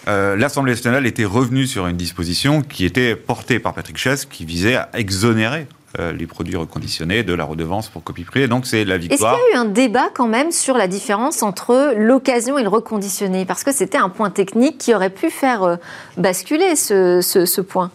[0.07, 4.77] l'Assemblée nationale était revenue sur une disposition qui était portée par Patrick Chaise, qui visait
[4.77, 5.67] à exonérer
[5.99, 8.47] euh, les produits reconditionnés, de la redevance pour copie privée.
[8.47, 9.35] Donc c'est la victoire.
[9.35, 12.63] Est-ce qu'il y a eu un débat quand même sur la différence entre l'occasion et
[12.63, 13.45] le reconditionné?
[13.45, 15.77] Parce que c'était un point technique qui aurait pu faire euh,
[16.17, 17.91] basculer ce point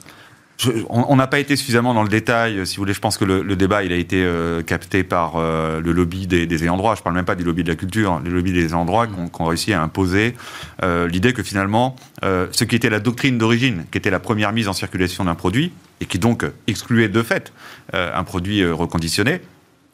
[0.89, 2.93] on n'a pas été suffisamment dans le détail, euh, si vous voulez.
[2.93, 6.45] Je pense que le, débat, il a été euh, capté par euh, le lobby des,
[6.45, 6.95] des ayants droit.
[6.95, 8.21] Je ne parle même pas du lobby de la culture, hein.
[8.23, 10.35] le lobby des ayants droit qui ont, réussi à imposer
[10.83, 14.73] l'idée que finalement, ce qui était la doctrine d'origine, qui était la première mise en
[14.73, 17.53] circulation d'un produit, et qui donc excluait de fait
[17.93, 19.41] un produit reconditionné.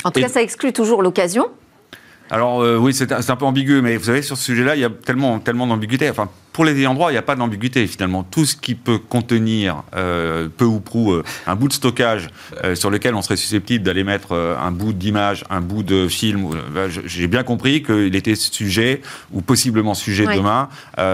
[0.03, 1.47] En tout cas, ça exclut toujours l'occasion.
[2.29, 4.89] Alors oui, c'est un, peu ambigu, mais vous savez, sur ce sujet-là, il y a
[4.89, 6.09] tellement, tellement d'ambiguïté.
[6.09, 8.23] Enfin, pour les ayants droit, il n'y a pas d'ambiguïté finalement.
[8.23, 12.27] Tout ce qui peut contenir euh, peu ou prou euh, un bout de stockage
[12.63, 16.49] euh, sur lequel on serait susceptible d'aller mettre un bout d'image, un bout de film,
[16.73, 20.69] bah, j'ai bien compris qu'il était sujet ou possiblement sujet demain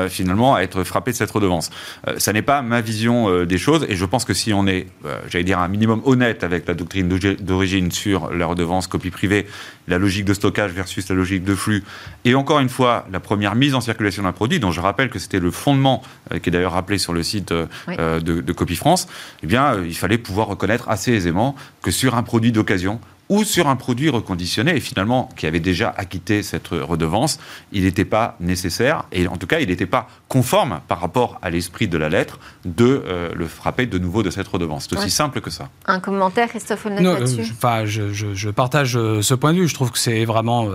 [0.10, 1.70] finalement à être frappé de cette redevance.
[2.18, 4.88] ça n'est pas ma vision des choses et je pense que si on est,
[5.30, 7.08] j'allais dire, un minimum honnête avec la doctrine
[7.40, 9.48] d'origine sur la redevance copie privée,
[9.88, 11.84] la logique de stockage versus la logique de flux,
[12.26, 15.20] et encore une fois la première mise en circulation d'un produit, dont je rappelle que
[15.28, 18.54] c'était le fondement, euh, qui est d'ailleurs rappelé sur le site euh, euh, de, de,
[18.54, 19.08] Copie France,
[19.44, 23.68] eh bien, il fallait pouvoir reconnaître assez aisément que sur un produit d'occasion, ou sur
[23.68, 27.40] un produit reconditionné, et finalement qui avait déjà acquitté cette redevance,
[27.74, 31.50] il n'était pas nécessaire, et en tout cas il n'était pas conforme par rapport à
[31.50, 33.04] l'esprit de la lettre de
[33.36, 34.88] le frapper de nouveau de cette redevance.
[34.90, 35.68] C'est aussi simple que ça.
[35.88, 37.44] Un commentaire, Christophe là-dessus?
[37.84, 39.68] je, je, partage ce point de vue.
[39.68, 40.70] Je trouve que c'est vraiment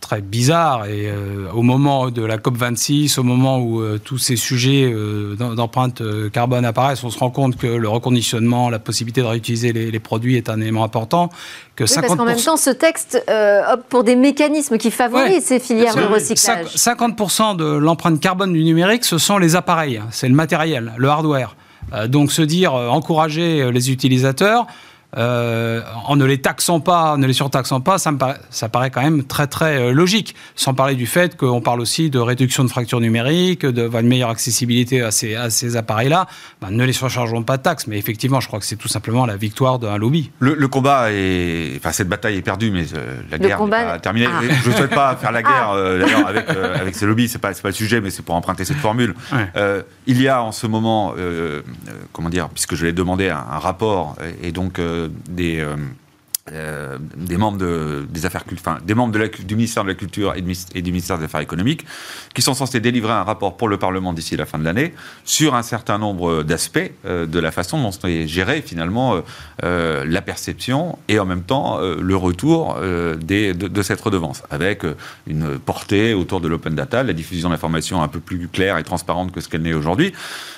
[0.00, 0.86] très bizarre.
[0.86, 5.34] Et euh, au moment de la COP26, au moment où euh, tous ces sujets euh,
[5.36, 6.02] d'empreinte
[6.32, 10.36] carbone apparaissent, on se rend compte que le reconditionnement, la possibilité de réutiliser les, produits
[10.36, 11.30] est un élément important.
[11.76, 12.00] Que 50%...
[12.00, 13.24] Parce qu'en même temps, ce texte
[13.72, 16.66] opte pour des mécanismes qui favorisent ces filières de recyclage.
[16.66, 21.56] 50% de l'empreinte carbone du numérique, ce sont les appareils, c'est le matériel, le hardware.
[22.08, 24.66] donc se dire encourager les utilisateurs,
[25.16, 28.68] euh, en ne les taxant pas, en ne les surtaxant pas, ça, me paraît, ça
[28.68, 30.34] paraît quand même très très euh, logique.
[30.56, 34.30] Sans parler du fait qu'on parle aussi de réduction de fractures numériques, de, de meilleure
[34.30, 36.26] accessibilité à ces, à ces appareils-là.
[36.60, 39.26] Ben, ne les surchargeons pas de taxes, mais effectivement, je crois que c'est tout simplement
[39.26, 40.30] la victoire d'un lobby.
[40.40, 44.26] Le, combat est, enfin cette bataille est perdue, mais euh, la guerre n'est pas terminée.
[44.28, 44.40] Ah.
[44.64, 45.98] Je ne souhaite pas faire la guerre ah.
[45.98, 48.78] d'ailleurs avec, avec ces lobbies, c'est pas pas le sujet, mais c'est pour emprunter cette
[48.78, 49.14] formule.
[50.06, 51.14] il y a en ce moment,
[52.12, 55.64] comment dire, puisque je l'ai demandé un, un rapport et donc des,
[56.52, 60.42] euh, des membres de, des affaires enfin, des membres du ministère de la Culture et,
[60.42, 61.86] du ministère des Affaires économiques
[62.34, 64.92] qui sont censés délivrer un rapport pour le Parlement d'ici la fin de l'année
[65.24, 69.22] sur un certain nombre d'aspects euh, de la façon dont est gérée finalement
[69.62, 74.82] euh, la perception et en même temps le retour de, de, cette redevance avec
[75.26, 79.32] une portée autour de l'open data, la diffusion d'informations un peu plus claire et transparente
[79.32, 80.12] que ce qu'elle n'est aujourd'hui.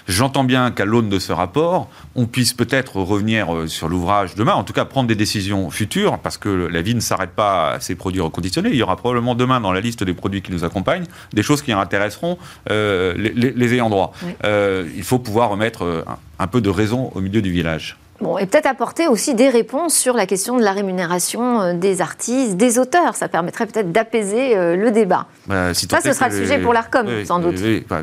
[0.08, 4.64] J'entends bien qu'à l'aune de ce rapport, on puisse peut-être revenir sur l'ouvrage demain, en
[4.64, 7.94] tout cas prendre des décisions futur, parce que la vie ne s'arrête pas à ces
[7.94, 8.70] produits reconditionnés.
[8.70, 11.62] Il y aura probablement demain dans la liste des produits qui nous accompagnent des choses
[11.62, 12.38] qui intéresseront
[12.70, 14.12] euh, les, ayants droit.
[14.44, 16.04] Euh, il faut pouvoir remettre euh,
[16.38, 17.98] un peu de raison au milieu du village.
[18.20, 22.00] Bon, et peut-être apporter aussi des réponses sur la question de la rémunération euh, des
[22.00, 23.14] artistes, des auteurs.
[23.14, 25.26] Ça permettrait peut-être d'apaiser euh, le débat.
[25.46, 27.56] Bah, ça, ce sera le sujet pour l'ARCOM, sans doute.
[27.88, 28.02] Bah,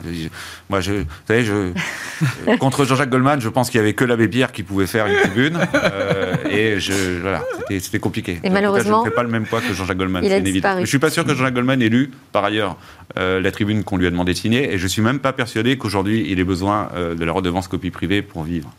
[0.69, 1.73] moi, je, vous savez, je,
[2.59, 5.17] contre Jean-Jacques Goldman, je pense qu'il n'y avait que l'abbé Pierre qui pouvait faire une
[5.17, 5.59] tribune.
[5.73, 8.39] Euh, et je, voilà, c'était compliqué.
[8.43, 9.03] Et malheureusement.
[9.03, 10.23] je ne fais pas le même poids que Jean-Jacques Goldman.
[10.23, 10.77] Il a disparu.
[10.77, 12.77] Je ne suis pas sûr que Jean-Jacques Goldman ait lu, par ailleurs,
[13.15, 14.73] la tribune qu'on lui a demandé de signer.
[14.73, 17.89] Et je ne suis même pas persuadé qu'aujourd'hui, il ait besoin de la redevance copie
[17.89, 18.69] privée pour vivre.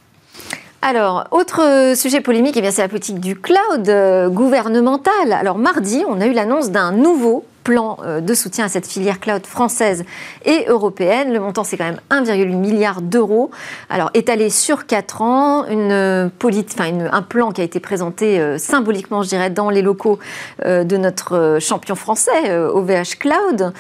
[0.87, 5.33] Alors, autre sujet polémique, eh c'est la politique du cloud euh, gouvernemental.
[5.33, 9.18] Alors, mardi, on a eu l'annonce d'un nouveau plan euh, de soutien à cette filière
[9.18, 10.05] cloud française
[10.44, 11.33] et européenne.
[11.33, 13.50] Le montant, c'est quand même 1,8 milliard d'euros.
[13.90, 19.31] Alors, étalé sur 4 ans, enfin, un plan qui a été présenté euh, symboliquement, je
[19.31, 20.18] dirais, dans les locaux
[20.64, 23.72] de notre champion français, OVH Cloud.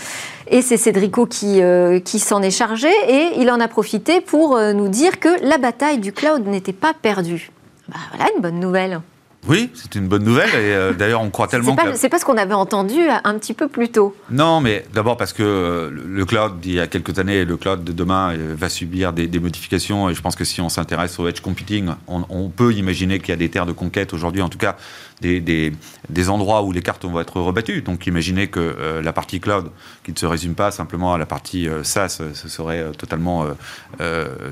[0.46, 4.72] Et c'est Cédrico qui, euh, s'en est chargé et il en a profité pour euh,
[4.72, 7.50] nous dire que la bataille du cloud n'était pas perdue.
[7.88, 9.00] Bah, voilà une bonne nouvelle.
[9.46, 10.50] Oui, c'est une bonne nouvelle.
[10.50, 11.76] Et euh, d'ailleurs, on croit tellement.
[11.94, 14.16] C'est pas, ce qu'on avait entendu un petit peu plus tôt.
[14.30, 17.92] Non, mais d'abord parce que le cloud, il y a quelques années, le cloud de
[17.92, 20.08] demain va subir des, modifications.
[20.08, 23.30] Et je pense que si on s'intéresse au edge computing, on, on peut imaginer qu'il
[23.30, 24.42] y a des terres de conquête aujourd'hui.
[24.42, 24.76] En tout cas,
[25.20, 25.72] des,
[26.08, 27.82] des, endroits où les cartes vont être rebattues.
[27.82, 29.70] Donc imaginez que euh, la partie cloud,
[30.04, 33.46] qui ne se résume pas simplement à la partie euh, SaaS, euh, ce serait totalement,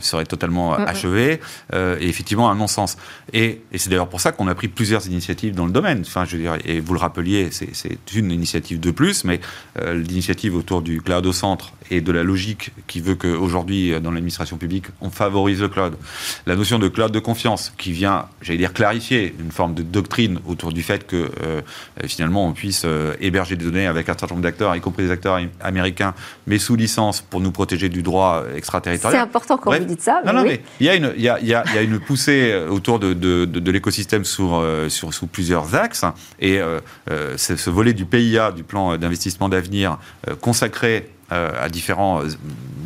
[0.00, 1.40] serait totalement achevé,
[1.72, 2.96] et effectivement un non-sens.
[3.32, 6.02] Et, et c'est d'ailleurs pour ça qu'on a pris plusieurs initiatives dans le domaine.
[6.04, 9.40] Enfin, je veux dire, et vous le rappeliez, c'est une initiative de plus, mais
[9.80, 14.56] l'initiative autour du cloud au centre et de la logique qui veut qu'aujourd'hui, dans l'administration
[14.56, 15.94] publique, on favorise le cloud.
[16.46, 20.40] La notion de cloud de confiance qui vient, j'allais dire, clarifier une forme de doctrine
[20.46, 21.60] autour du fait que euh,
[22.06, 25.10] finalement on puisse euh, héberger des données avec un certain nombre d'acteurs, y compris des
[25.10, 26.14] acteurs américains,
[26.46, 29.20] mais sous licence pour nous protéger du droit extraterritorial.
[29.20, 30.22] C'est important quand vous dites ça.
[30.26, 32.54] Non, non, mais il y, a une, il, y a, il, y a, une poussée
[32.68, 36.04] autour de, de, de, l'écosystème sur, euh, sur, sous plusieurs axes.
[36.40, 36.60] Et
[37.08, 39.98] ce volet du PIA, du plan d'investissement d'avenir,
[40.40, 42.22] consacré à différents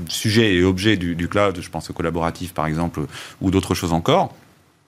[0.09, 3.01] sujets et objets du, du, cloud, je pense au collaboratif par exemple,
[3.41, 4.35] ou d'autres choses encore,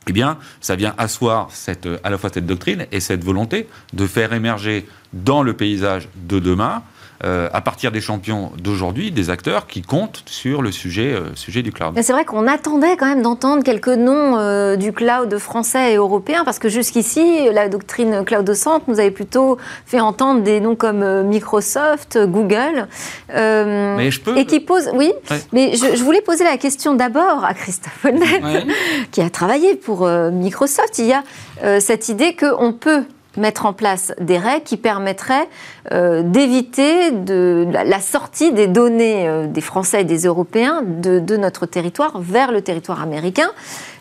[0.08, 4.06] eh bien, ça vient asseoir cette, à la fois cette doctrine et cette volonté de
[4.06, 6.82] faire émerger dans le paysage de demain
[7.24, 11.62] euh, à partir des champions d'aujourd'hui, des acteurs qui comptent sur le sujet, euh, sujet
[11.62, 11.98] du cloud.
[12.00, 16.44] C'est vrai qu'on attendait quand même d'entendre quelques noms euh, du cloud français et européen,
[16.44, 20.76] parce que jusqu'ici, la doctrine cloud au centre nous avait plutôt fait entendre des noms
[20.76, 22.86] comme Microsoft, Google.
[23.28, 24.38] mais je peux...
[24.38, 24.88] Et qui pose...
[24.94, 25.12] Oui,
[25.52, 28.64] mais je, voulais poser la question d'abord à Christophe Honnet,
[29.10, 30.98] qui a travaillé pour Microsoft.
[30.98, 33.02] Il y a cette idée qu'on peut
[33.38, 35.48] mettre en place des règles qui permettraient
[35.92, 42.20] euh, d'éviter la sortie des données euh, des Français et des Européens de, notre territoire
[42.20, 43.50] vers le territoire américain.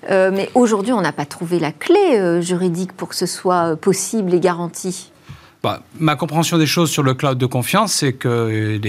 [0.09, 4.33] Euh, mais aujourd'hui, on n'a pas trouvé la clé juridique pour que ce soit possible
[4.33, 5.11] et garanti.
[5.63, 8.79] Bah, ma compréhension des choses sur le cloud de confiance, c'est que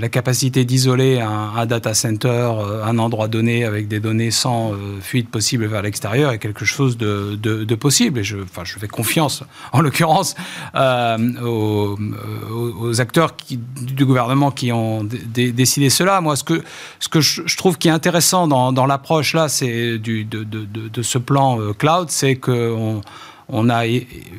[0.00, 4.98] la capacité d'isoler un, data center, euh, un endroit donné avec des données sans euh,
[5.00, 8.22] fuite possible vers l'extérieur est quelque chose de, possible.
[8.22, 10.34] Je, enfin, je fais confiance, en l'occurrence,
[10.74, 16.20] euh, aux, acteurs du gouvernement qui ont décidé cela.
[16.20, 16.62] Moi, ce que,
[16.98, 21.72] ce que je, trouve qui est intéressant dans, l'approche là, c'est de, de, ce plan
[21.78, 23.02] cloud, c'est qu'on
[23.48, 23.82] on a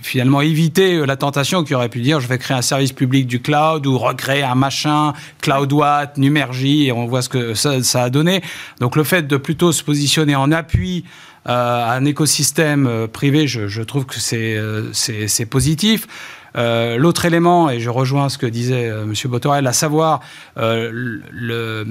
[0.01, 3.27] finalement évité euh, la tentation qui aurait pu dire je vais créer un service public
[3.27, 8.09] du cloud ou recréer un machin, CloudWatt, Numergy, et on voit ce que ça, a
[8.09, 8.41] donné.
[8.79, 11.05] Donc le fait de plutôt se positionner en appui
[11.47, 16.07] euh, à un écosystème euh, privé, je, trouve que c'est positif.
[16.55, 19.13] Euh, l'autre élément, et je rejoins ce que disait euh, M.
[19.25, 20.19] Botorel, à savoir,
[20.57, 20.89] euh,
[21.31, 21.85] le,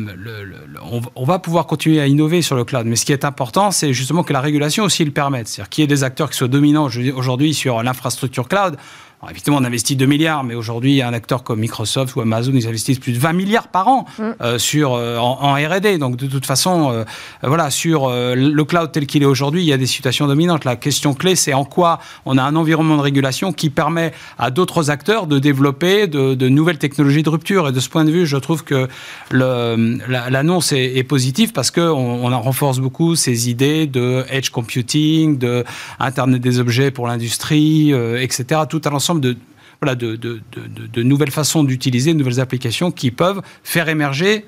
[1.14, 3.92] on, va pouvoir continuer à innover sur le cloud, mais ce qui est important, c'est
[3.92, 5.48] justement que la régulation aussi le permette.
[5.48, 8.77] C'est-à-dire qu'il y ait des acteurs qui soient dominants aujourd'hui sur l'infrastructure cloud.
[9.22, 12.66] Alors, évidemment, on investit 2 milliards, mais aujourd'hui, un acteur comme Microsoft ou Amazon, ils
[12.66, 14.22] investissent plus de 20 milliards par an mm.
[14.40, 15.98] euh, sur, euh, en, R&D.
[15.98, 17.04] Donc, de toute façon, euh,
[17.44, 20.64] voilà, sur le cloud tel qu'il est aujourd'hui, il y a des situations dominantes.
[20.64, 24.50] La question clé, c'est en quoi on a un environnement de régulation qui permet à
[24.50, 27.68] d'autres acteurs de développer de, nouvelles technologies de rupture.
[27.68, 28.88] Et de ce point de vue, je trouve que
[29.30, 35.38] l'annonce est, est, positive parce qu'on on en renforce beaucoup ces idées de edge computing,
[35.38, 35.64] de
[36.00, 38.62] Internet des objets pour l'industrie, etc.
[38.68, 39.37] Tout à de,
[39.83, 44.44] de nouvelles façons d'utiliser, de nouvelles applications qui peuvent faire émerger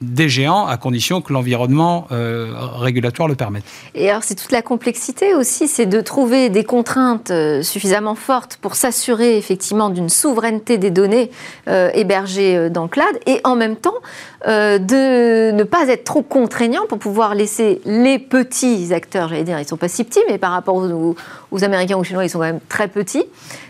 [0.00, 3.64] des géants à condition que l'environnement euh, régulatoire le permette.
[3.94, 8.56] Et alors c'est toute la complexité aussi, c'est de trouver des contraintes euh, suffisamment fortes
[8.62, 11.30] pour s'assurer effectivement d'une souveraineté des données
[11.68, 13.94] euh, hébergées dans le cloud et en même temps
[14.46, 19.64] de ne pas être trop contraignant pour pouvoir laisser les petits acteurs, j'allais dire, ils
[19.64, 21.14] ne sont pas si petits, mais par rapport aux,
[21.50, 23.24] aux, Américains ou aux Chinois, ils sont quand même très petits,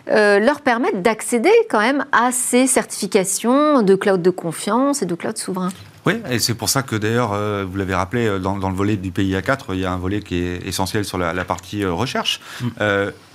[0.06, 5.36] leur permettre d'accéder quand même à ces certifications de cloud de confiance et de cloud
[5.36, 5.70] souverain.
[6.06, 8.96] Oui, et c'est pour ça que d'ailleurs, euh, vous l'avez rappelé, euh, dans, le volet
[8.96, 11.92] du PIA 4, il y a un volet qui est essentiel sur la, partie euh,
[11.92, 12.40] recherche.
[12.60, 12.68] Mm.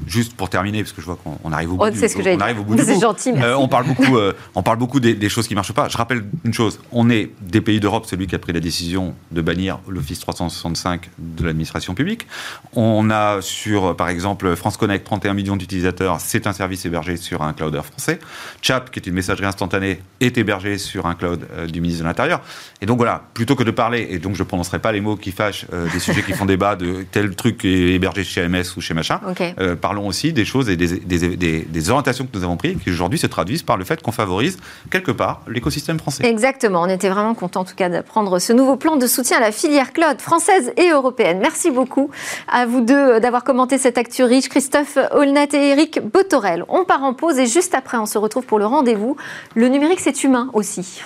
[0.07, 2.39] juste pour terminer, parce que je vois qu'on arrive au bout, du, ce que on
[2.39, 4.17] arrive au bout C'est gentil, on parle beaucoup,
[4.55, 5.89] on parle beaucoup des, choses qui ne marchent pas.
[5.89, 9.15] Je rappelle une chose, on est des pays d'Europe, celui qui a pris la décision
[9.31, 12.27] de bannir l'Office 365 de l'administration publique.
[12.73, 17.41] On a sur, par exemple, France Connect, 31 millions d'utilisateurs, c'est un service hébergé sur
[17.41, 18.19] un cloud français.
[18.61, 22.41] CHAP, qui est une messagerie instantanée, est hébergé sur un cloud du ministre de l'Intérieur.
[22.81, 25.15] Et donc voilà, plutôt que de parler, et donc je ne prononcerai pas les mots
[25.15, 28.75] qui fâchent, euh, des sujets qui font débat de tel truc est hébergé chez MS
[28.77, 29.19] ou chez machin,
[29.59, 33.27] euh, parlons aussi des choses et des, orientations que nous avons prises qui aujourd'hui se
[33.27, 34.57] traduisent par le fait qu'on favorise
[34.89, 36.25] quelque part l'écosystème français.
[36.25, 39.41] Exactement, on était vraiment content en tout cas d'apprendre ce nouveau plan de soutien à
[39.41, 41.39] la filière cloud française et européenne.
[41.41, 42.09] Merci beaucoup
[42.51, 46.65] à vous deux euh, d'avoir commenté cette actu riche, Christophe Olnat et Eric Botorel.
[46.67, 49.15] On part en pause et juste après on se retrouve pour le rendez-vous.
[49.55, 51.03] Le numérique c'est humain aussi.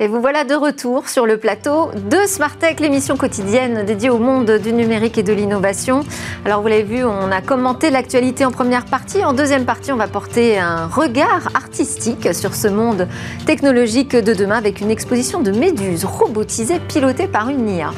[0.00, 4.50] Et vous voilà de retour sur le plateau de Smartech, l'émission quotidienne dédiée au monde
[4.52, 6.00] du numérique et de l'innovation.
[6.46, 9.22] Alors vous l'avez vu, on a commenté l'actualité en première partie.
[9.22, 13.06] En deuxième partie, on va porter un regard artistique sur ce monde
[13.44, 17.90] technologique de demain avec une exposition de méduses robotisées pilotées par une IA.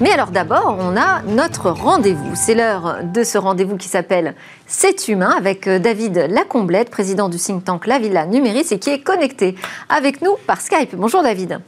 [0.00, 2.36] Mais alors d'abord, on a notre rendez-vous.
[2.36, 4.36] C'est l'heure de ce rendez-vous qui s'appelle
[4.68, 8.90] C'est humain avec euh, David Lacomblette, président du think tank La Villa Numéris et qui
[8.90, 9.56] est connecté
[9.88, 10.94] avec nous par Skype.
[10.94, 11.60] Bonjour David.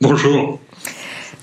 [0.00, 0.58] Bonjour.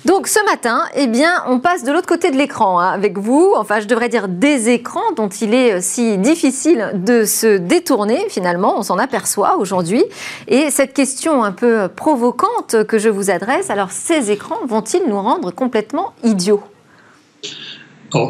[0.07, 3.53] Donc ce matin, eh bien, on passe de l'autre côté de l'écran hein, avec vous,
[3.57, 8.25] enfin je devrais dire des écrans dont il est euh, si difficile de se détourner
[8.29, 10.05] finalement, on s'en aperçoit aujourd'hui.
[10.47, 15.21] Et cette question un peu provocante que je vous adresse, alors ces écrans vont-ils nous
[15.21, 16.63] rendre complètement idiots?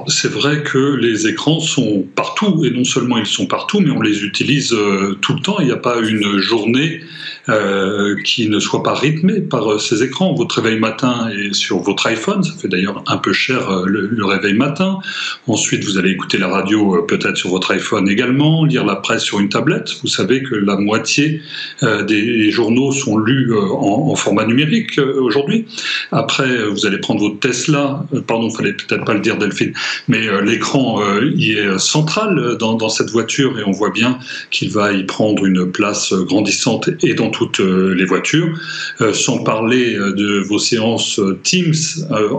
[0.08, 4.02] C'est vrai que les écrans sont partout, et non seulement ils sont partout, mais on
[4.02, 5.58] les utilise euh, tout le temps.
[5.60, 7.02] Il n'y a pas une journée
[7.50, 10.34] euh, qui ne soit pas rythmé par euh, ces écrans.
[10.34, 14.26] Votre réveil matin est sur votre iPhone, ça fait d'ailleurs un peu cher euh, le,
[14.26, 15.00] réveil matin.
[15.48, 19.40] Ensuite, vous allez écouter la radio peut-être sur votre iPhone également, lire la presse sur
[19.40, 19.96] une tablette.
[20.02, 21.42] Vous savez que la moitié
[21.82, 25.66] des journaux sont lus en, format numérique aujourd'hui.
[26.12, 29.72] Après, vous allez prendre votre Tesla, pardon, fallait peut-être pas le dire Delphine,
[30.10, 34.20] mais l'écran y est central dans, dans cette voiture et on voit bien
[34.52, 38.50] qu'il va y prendre une place grandissante et dans toutes les voitures,
[39.14, 41.74] sans parler de vos séances Teams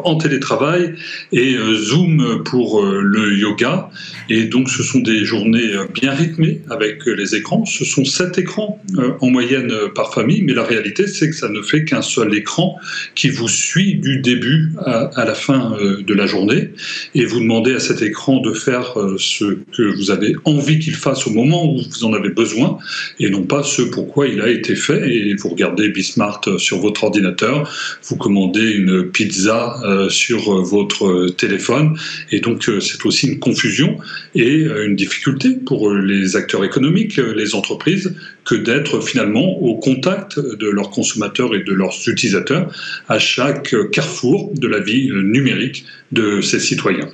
[0.05, 0.95] en télétravail
[1.33, 3.91] et Zoom pour le yoga.
[4.29, 7.65] Et donc ce sont des journées bien rythmées avec les écrans.
[7.65, 8.81] Ce sont sept écrans
[9.21, 12.77] en moyenne par famille, mais la réalité c'est que ça ne fait qu'un seul écran
[13.15, 16.71] qui vous suit du début à, la fin de la journée.
[17.15, 21.27] Et vous demandez à cet écran de faire ce que vous avez envie qu'il fasse
[21.27, 22.79] au moment où vous en avez besoin
[23.21, 24.88] et non pas ce pourquoi il a été fait.
[24.95, 27.71] Et vous regardez Bismart sur votre ordinateur,
[28.05, 31.97] vous commandez une pizza euh, sur votre téléphone.
[32.31, 33.99] Et donc euh, c'est aussi une confusion
[34.35, 40.39] et euh, une difficulté pour les acteurs économiques, les entreprises, que d'être finalement au contact
[40.39, 42.73] de leurs consommateurs et de leurs utilisateurs
[43.09, 47.11] à chaque carrefour de la vie numérique de ces citoyens.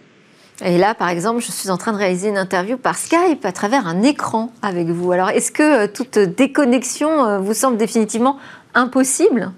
[0.62, 3.53] Et là, par exemple, je suis en train de réaliser une interview par Skype à
[3.53, 5.11] travers un écran avec vous.
[5.11, 8.38] Alors, est-ce que euh, toute déconnexion euh, vous semble définitivement
[8.75, 9.50] impossible?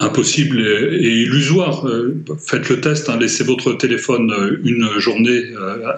[0.00, 1.86] Impossible et, illusoire.
[1.86, 5.44] Euh, faites le test, hein, laissez votre téléphone une journée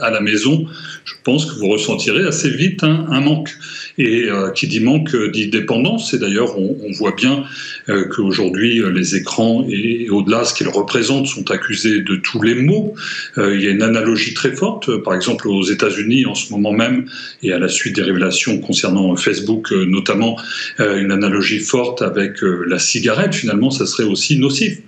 [0.00, 0.66] à la maison.
[1.04, 3.50] Je pense que vous ressentirez assez vite un manque.
[3.98, 6.14] Et euh, qui dit manque dit dépendance.
[6.14, 7.44] Et d'ailleurs, on, voit bien
[7.88, 12.54] euh, qu'aujourd'hui, euh, les écrans et, au-delà, ce qu'ils représentent, sont accusés de tous les
[12.54, 12.94] maux.
[13.36, 17.06] il y a une analogie très forte, par exemple aux États-Unis en ce moment même,
[17.42, 20.36] et à la suite des révélations concernant Facebook notamment,
[20.78, 23.34] une analogie forte avec la cigarette.
[23.34, 24.78] Finalement, ça serait aussi nocif.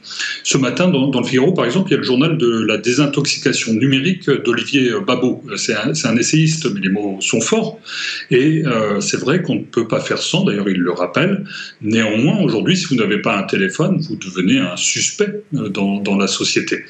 [0.42, 3.74] Ce matin, dans, le Figaro, par exemple, il y a le journal de la désintoxication
[3.74, 5.42] numérique d'Olivier Babot.
[5.56, 7.78] C'est un, essayiste, mais les mots sont forts.
[8.30, 8.62] Et
[9.00, 11.44] c'est vrai qu'on ne peut pas faire sans, d'ailleurs il le rappelle.
[11.82, 16.26] Néanmoins, aujourd'hui, si vous n'avez pas un téléphone, vous devenez un suspect euh, dans, la
[16.26, 16.84] société.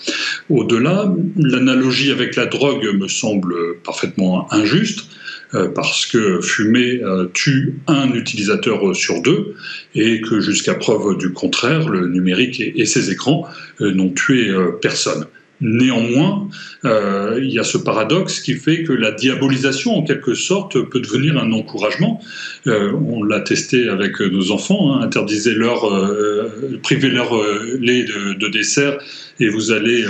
[0.48, 3.54] Au-delà, l'analogie avec la drogue me semble
[3.84, 5.08] parfaitement injuste
[5.54, 9.54] euh, parce que fumer euh, tue un utilisateur sur deux
[9.94, 13.46] et que jusqu'à preuve du contraire, le numérique et ses écrans
[13.80, 14.50] n'ont tué
[14.80, 15.26] personne.
[15.61, 16.48] Néanmoins,
[16.86, 21.00] euh, il y a ce paradoxe qui fait que la diabolisation, en quelque sorte, peut
[21.00, 22.20] devenir un encouragement.
[22.66, 27.30] Euh, on l'a testé avec nos enfants, hein, interdisez leur, euh, privez-leur
[27.78, 28.98] lait de, dessert
[29.38, 30.04] et vous allez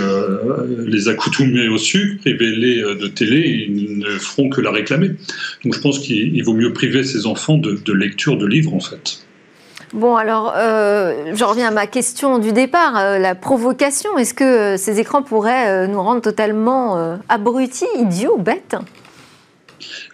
[0.87, 5.11] les accoutumer au sucre, privez-les de télé, ils ne feront que la réclamer.
[5.63, 8.79] Donc je pense qu'il vaut mieux priver ces enfants de, de lecture de livres, en
[8.79, 9.21] fait.
[9.93, 14.17] Bon, alors, euh, je reviens à ma question du départ, euh, la provocation.
[14.17, 18.77] Est-ce que euh, ces écrans pourraient nous rendre totalement abrutis, idiots, bêtes?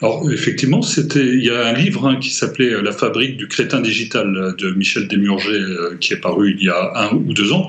[0.01, 3.81] Alors effectivement, c'était il y a un livre hein, qui s'appelait La fabrique du crétin
[3.81, 5.61] digital de Michel Desmurger
[5.99, 7.67] qui est paru il y a un ou deux ans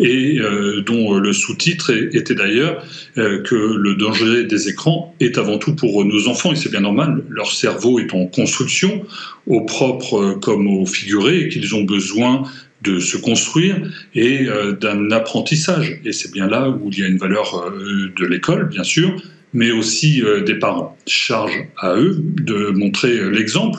[0.00, 0.38] et
[0.86, 2.84] dont le sous-titre était d'ailleurs
[3.16, 7.22] que le danger des écrans est avant tout pour nos enfants et c'est bien normal,
[7.28, 9.04] leur cerveau est en construction
[9.46, 12.42] au propre comme au figuré et qu'ils ont besoin
[12.82, 13.76] de se construire
[14.14, 14.46] et
[14.80, 16.00] d'un apprentissage.
[16.04, 19.20] Et c'est bien là où il y a une valeur de l'école, bien sûr,
[19.52, 20.96] mais aussi euh, des parents.
[21.06, 23.78] Charge à eux de montrer l'exemple,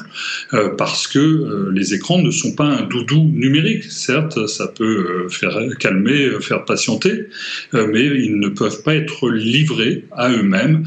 [0.53, 3.83] euh, parce que euh, les écrans ne sont pas un doudou numérique.
[3.83, 7.27] Certes, ça peut faire calmer, faire patienter,
[7.73, 10.85] mais ils ne peuvent pas être livrés à eux-mêmes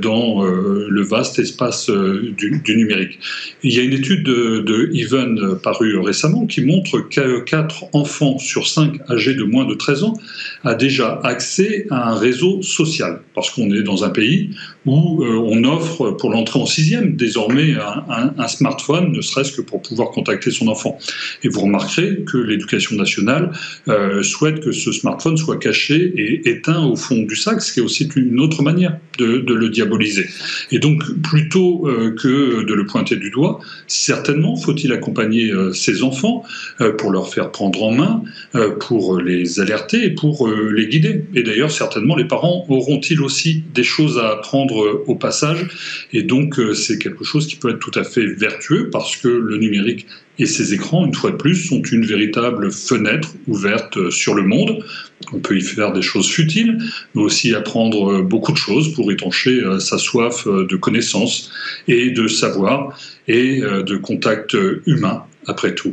[0.00, 3.18] dans le vaste espace du, numérique.
[3.62, 8.38] Il y a une étude de, de Even parue récemment qui montre que 4 enfants
[8.38, 10.14] sur 5 âgés de moins de 13 ans
[10.64, 14.50] a déjà accès à un réseau social, parce qu'on est dans un pays
[14.88, 17.74] où euh, on offre pour l'entrée en sixième désormais
[18.08, 20.98] un, smartphone, ne serait-ce que pour pouvoir contacter son enfant.
[21.42, 23.52] Et vous remarquerez que l'éducation nationale
[23.88, 27.80] euh, souhaite que ce smartphone soit caché et éteint au fond du sac, ce qui
[27.80, 30.26] est aussi une autre manière de, le diaboliser.
[30.70, 36.44] Et donc, plutôt euh, que de le pointer du doigt, certainement faut-il accompagner ces enfants
[36.98, 38.22] pour leur faire prendre en main,
[38.80, 41.24] pour les alerter et pour les guider.
[41.34, 43.82] Et d'ailleurs, certainement, les parents auront-ils aussi des
[44.18, 45.68] à apprendre au passage.
[46.12, 49.28] Et donc, euh, c'est quelque chose qui peut être tout à fait vertueux parce que
[49.28, 50.06] le numérique
[50.38, 54.84] et ces écrans, une fois de plus, sont une véritable fenêtre ouverte sur le monde.
[55.32, 56.78] On peut y faire des choses futiles,
[57.14, 61.50] mais aussi apprendre beaucoup de choses pour étancher euh, sa soif de connaissances
[61.88, 62.96] et de savoir
[63.26, 65.92] et euh, de contact humain, après tout.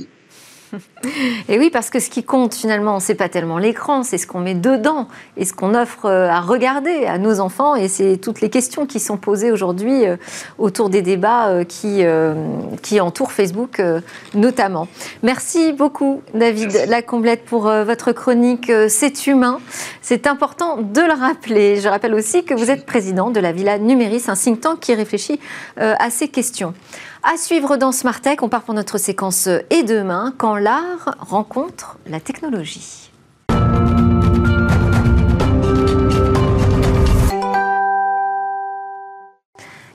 [1.50, 4.40] Et oui, parce que ce qui compte finalement, c'est pas tellement l'écran, c'est ce qu'on
[4.40, 5.08] met dedans
[5.38, 7.76] et ce qu'on offre euh, à regarder à nos enfants.
[7.76, 10.18] Et c'est toutes les questions qui sont posées aujourd'hui euh,
[10.58, 12.04] autour des débats euh, qui,
[12.82, 13.82] qui entourent Facebook
[14.34, 14.88] notamment.
[15.24, 19.60] Merci beaucoup, David Lacomblette, pour votre chronique C'est humain.
[20.02, 21.80] C'est important de le rappeler.
[21.80, 24.94] Je rappelle aussi que vous êtes président de la Villa Numéris, un think tank qui
[24.94, 25.40] réfléchit
[25.78, 26.74] à ces questions.
[27.28, 31.98] À suivre dans Smart Tech, on part pour notre séquence Et demain, quand l'art rencontre
[32.06, 33.05] la technologie.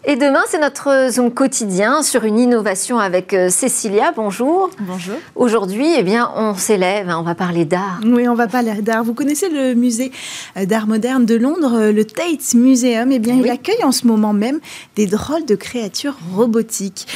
[0.02, 4.14] Et demain, c'est notre Zoom quotidien sur une innovation avec euh, Cécilia.
[4.16, 4.70] Bonjour.
[4.80, 5.16] Bonjour.
[5.34, 8.00] Aujourd'hui, eh bien, on s'élève, hein, on va parler d'art.
[8.06, 9.04] Oui, on va parler d'art.
[9.04, 10.10] Vous connaissez le musée
[10.56, 13.12] euh, d'art moderne de Londres, euh, le Tate Museum?
[13.12, 14.58] Eh bien, il accueille en ce moment même
[14.96, 17.06] des drôles de créatures robotiques.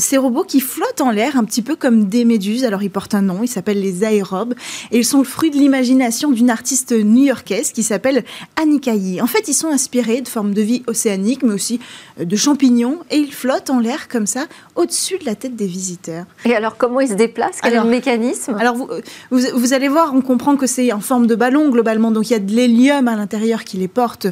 [0.00, 2.64] ces robots qui flottent en l'air un petit peu comme des méduses.
[2.64, 4.54] Alors, ils portent un nom, ils s'appellent les aérobes.
[4.90, 8.24] Et ils sont le fruit de l'imagination d'une artiste new-yorkaise qui s'appelle
[8.60, 9.22] Annika Yee.
[9.22, 11.78] En fait, ils sont inspirés de formes de vie océaniques, mais aussi
[12.18, 16.24] de champignons et ils flottent en l'air comme ça au-dessus de la tête des visiteurs.
[16.44, 17.60] Et alors comment ils se déplacent?
[17.62, 18.56] Quel est le mécanisme?
[18.58, 18.88] Alors vous,
[19.30, 22.36] vous, allez voir, on comprend que c'est en forme de ballon globalement, donc il y
[22.36, 24.26] a de l'hélium à l'intérieur qui les porte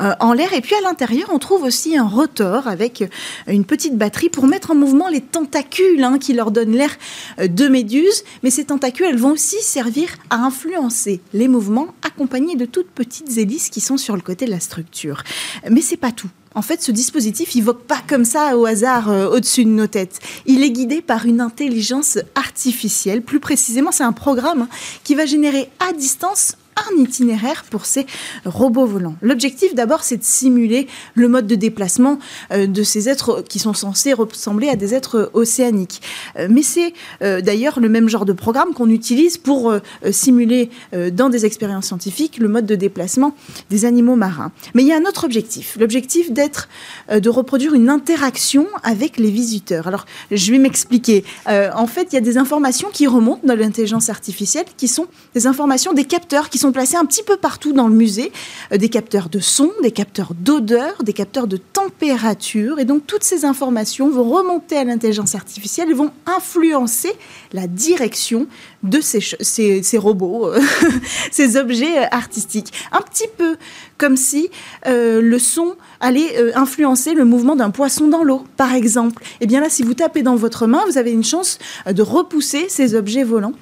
[0.00, 3.04] euh, en l'air et puis à l'intérieur on trouve aussi un rotor avec
[3.46, 6.96] une petite batterie pour mettre en mouvement les tentacules hein, qui leur donnent l'air
[7.40, 12.56] euh, de méduse, mais ces tentacules elles vont aussi servir à influencer les mouvements accompagnés
[12.56, 15.22] de toutes petites hélices qui sont sur le côté de la structure.
[15.70, 16.30] Mais c'est pas tout.
[16.56, 20.20] En fait, ce dispositif, il pas comme ça au hasard euh, au-dessus de nos têtes.
[20.46, 23.20] Il est guidé par une intelligence artificielle.
[23.20, 24.68] Plus précisément, c'est un programme hein,
[25.04, 28.06] qui va générer à distance un itinéraire pour ces
[28.44, 29.16] robots volants.
[29.22, 32.18] L'objectif d'abord, c'est de simuler le mode de déplacement
[32.52, 36.02] euh, de ces êtres qui sont censés ressembler à des êtres océaniques.
[36.38, 39.72] Euh, mais c'est euh, d'ailleurs le même genre de programme qu'on utilise pour
[40.10, 40.70] simuler
[41.12, 43.34] dans des expériences scientifiques le mode de déplacement
[43.70, 44.52] des animaux marins.
[44.74, 46.68] Mais il y a un autre objectif, l'objectif d'être,
[47.10, 49.86] de reproduire une interaction avec les visiteurs.
[49.86, 51.24] Alors, je vais m'expliquer.
[51.46, 55.46] en fait, il y a des informations qui remontent dans l'intelligence artificielle qui sont des
[55.46, 58.32] informations des capteurs qui sont placés un petit peu partout dans le musée,
[58.72, 62.78] euh, des capteurs de son, des capteurs d'odeur, des capteurs de température.
[62.78, 67.12] Et donc toutes ces informations vont remonter à l'intelligence artificielle et vont influencer
[67.52, 68.46] la direction
[68.82, 70.60] de ces, robots, euh,
[71.30, 72.72] ces objets euh, artistiques.
[72.92, 73.56] Un petit peu
[73.98, 74.50] comme si
[74.84, 79.22] le son allait influencer le mouvement d'un poisson dans l'eau, par exemple.
[79.24, 82.02] Et eh bien là, si vous tapez dans votre main, vous avez une chance de
[82.02, 83.54] repousser ces objets volants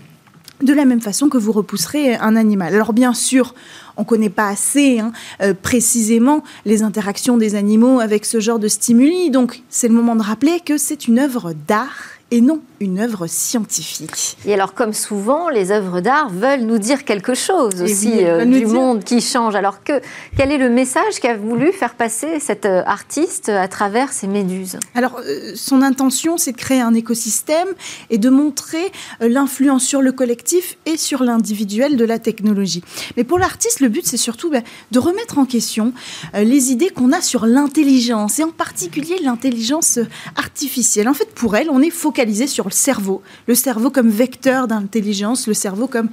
[0.65, 2.75] de la même façon que vous repousserez un animal.
[2.75, 3.55] Alors bien sûr,
[3.97, 5.13] on ne connaît pas assez hein,
[5.43, 10.17] euh, précisément les interactions des animaux avec ce genre de stimuli, donc c'est le moment
[10.17, 14.37] de rappeler que c'est une œuvre d'art et non une œuvre scientifique.
[14.45, 18.67] Et alors, comme souvent, les œuvres d'art veulent nous dire quelque chose aussi euh, du
[18.67, 19.55] monde qui change.
[19.55, 20.01] Alors, que,
[20.37, 24.79] quel est le message qu'a voulu faire passer cet euh, artiste à travers ces méduses?
[24.97, 27.69] Alors, euh, son intention, c'est de créer un écosystème
[28.11, 32.83] et de montrer l'influence sur le collectif et sur l'individuel de la technologie.
[33.17, 35.93] Mais pour l'artiste, le but, c'est surtout ben, de remettre en question
[36.35, 40.01] les idées qu'on a sur l'intelligence, et en particulier l'intelligence
[40.37, 41.09] artificielle.
[41.09, 45.47] En fait, pour elle, on est focalisé sur le cerveau, le cerveau comme vecteur d'intelligence,
[45.47, 46.09] le cerveau comme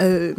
[0.00, 0.34] euh,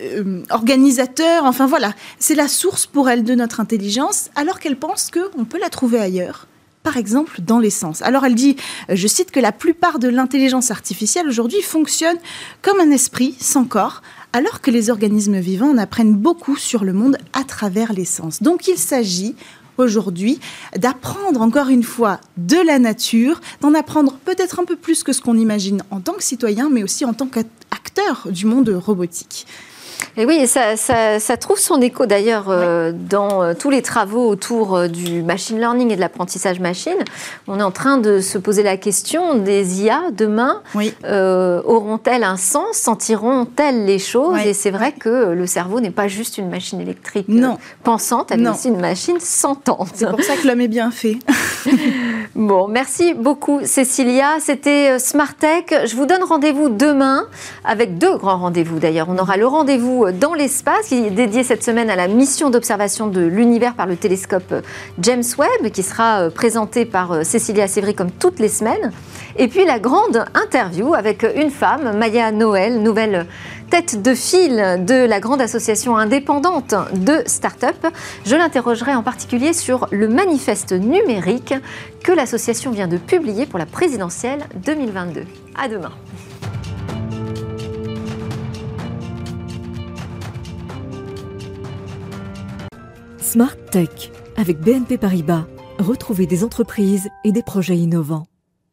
[0.00, 5.10] euh, organisateur, enfin voilà, c'est la source pour elle de notre intelligence, alors qu'elle pense
[5.10, 6.46] qu'on peut la trouver ailleurs
[6.82, 8.02] par exemple dans l'essence.
[8.02, 8.56] Alors elle dit,
[8.90, 12.18] euh, je cite, que la plupart de l'intelligence artificielle aujourd'hui fonctionne
[12.60, 14.02] comme un esprit sans corps,
[14.34, 18.42] alors que les organismes vivants en apprennent beaucoup sur le monde à travers l'essence.
[18.42, 19.34] Donc il s'agit
[19.78, 20.38] aujourd'hui
[20.76, 25.20] d'apprendre encore une fois de la nature, d'en apprendre peut-être un peu plus que ce
[25.20, 29.46] qu'on imagine en tant que citoyen, mais aussi en tant qu'acteur du monde robotique.
[30.16, 34.76] Et oui, ça, ça, trouve son écho d'ailleurs euh, dans euh, tous les travaux autour
[34.76, 36.96] euh, du machine learning et de l'apprentissage machine.
[37.48, 40.62] On est en train de se poser la question des IA demain.
[40.74, 42.76] Auront-elles un sens?
[42.76, 44.38] Sentiront-elles les choses?
[44.44, 47.26] Et c'est vrai que le cerveau n'est pas juste une machine électrique
[47.82, 49.90] pensante, elle est aussi une machine sentante.
[49.94, 51.18] C'est pour ça que l'homme est bien fait.
[52.34, 54.38] bon, merci beaucoup Cécilia.
[54.40, 55.64] C'était Smart Tech.
[55.86, 57.26] Je vous donne rendez-vous demain
[57.64, 59.08] avec deux grands rendez-vous d'ailleurs.
[59.08, 63.06] On aura le rendez-vous dans l'espace, qui est dédié cette semaine à la mission d'observation
[63.06, 64.54] de l'univers par le télescope
[64.98, 68.92] James Webb, qui sera euh, présenté par euh, Cécilia Sévry comme toutes les semaines.
[69.36, 73.26] Et puis la grande interview avec une femme, Maya Noël, nouvelle
[73.74, 77.74] tête de file de la grande association indépendante de start-up.
[78.24, 81.54] Je l'interrogerai en particulier sur le manifeste numérique
[82.04, 85.24] que l'association vient de publier pour la présidentielle 2022.
[85.56, 85.90] À demain.
[93.20, 95.46] Smart Tech avec BNP Paribas.
[95.80, 98.26] Retrouvez des entreprises et des projets innovants.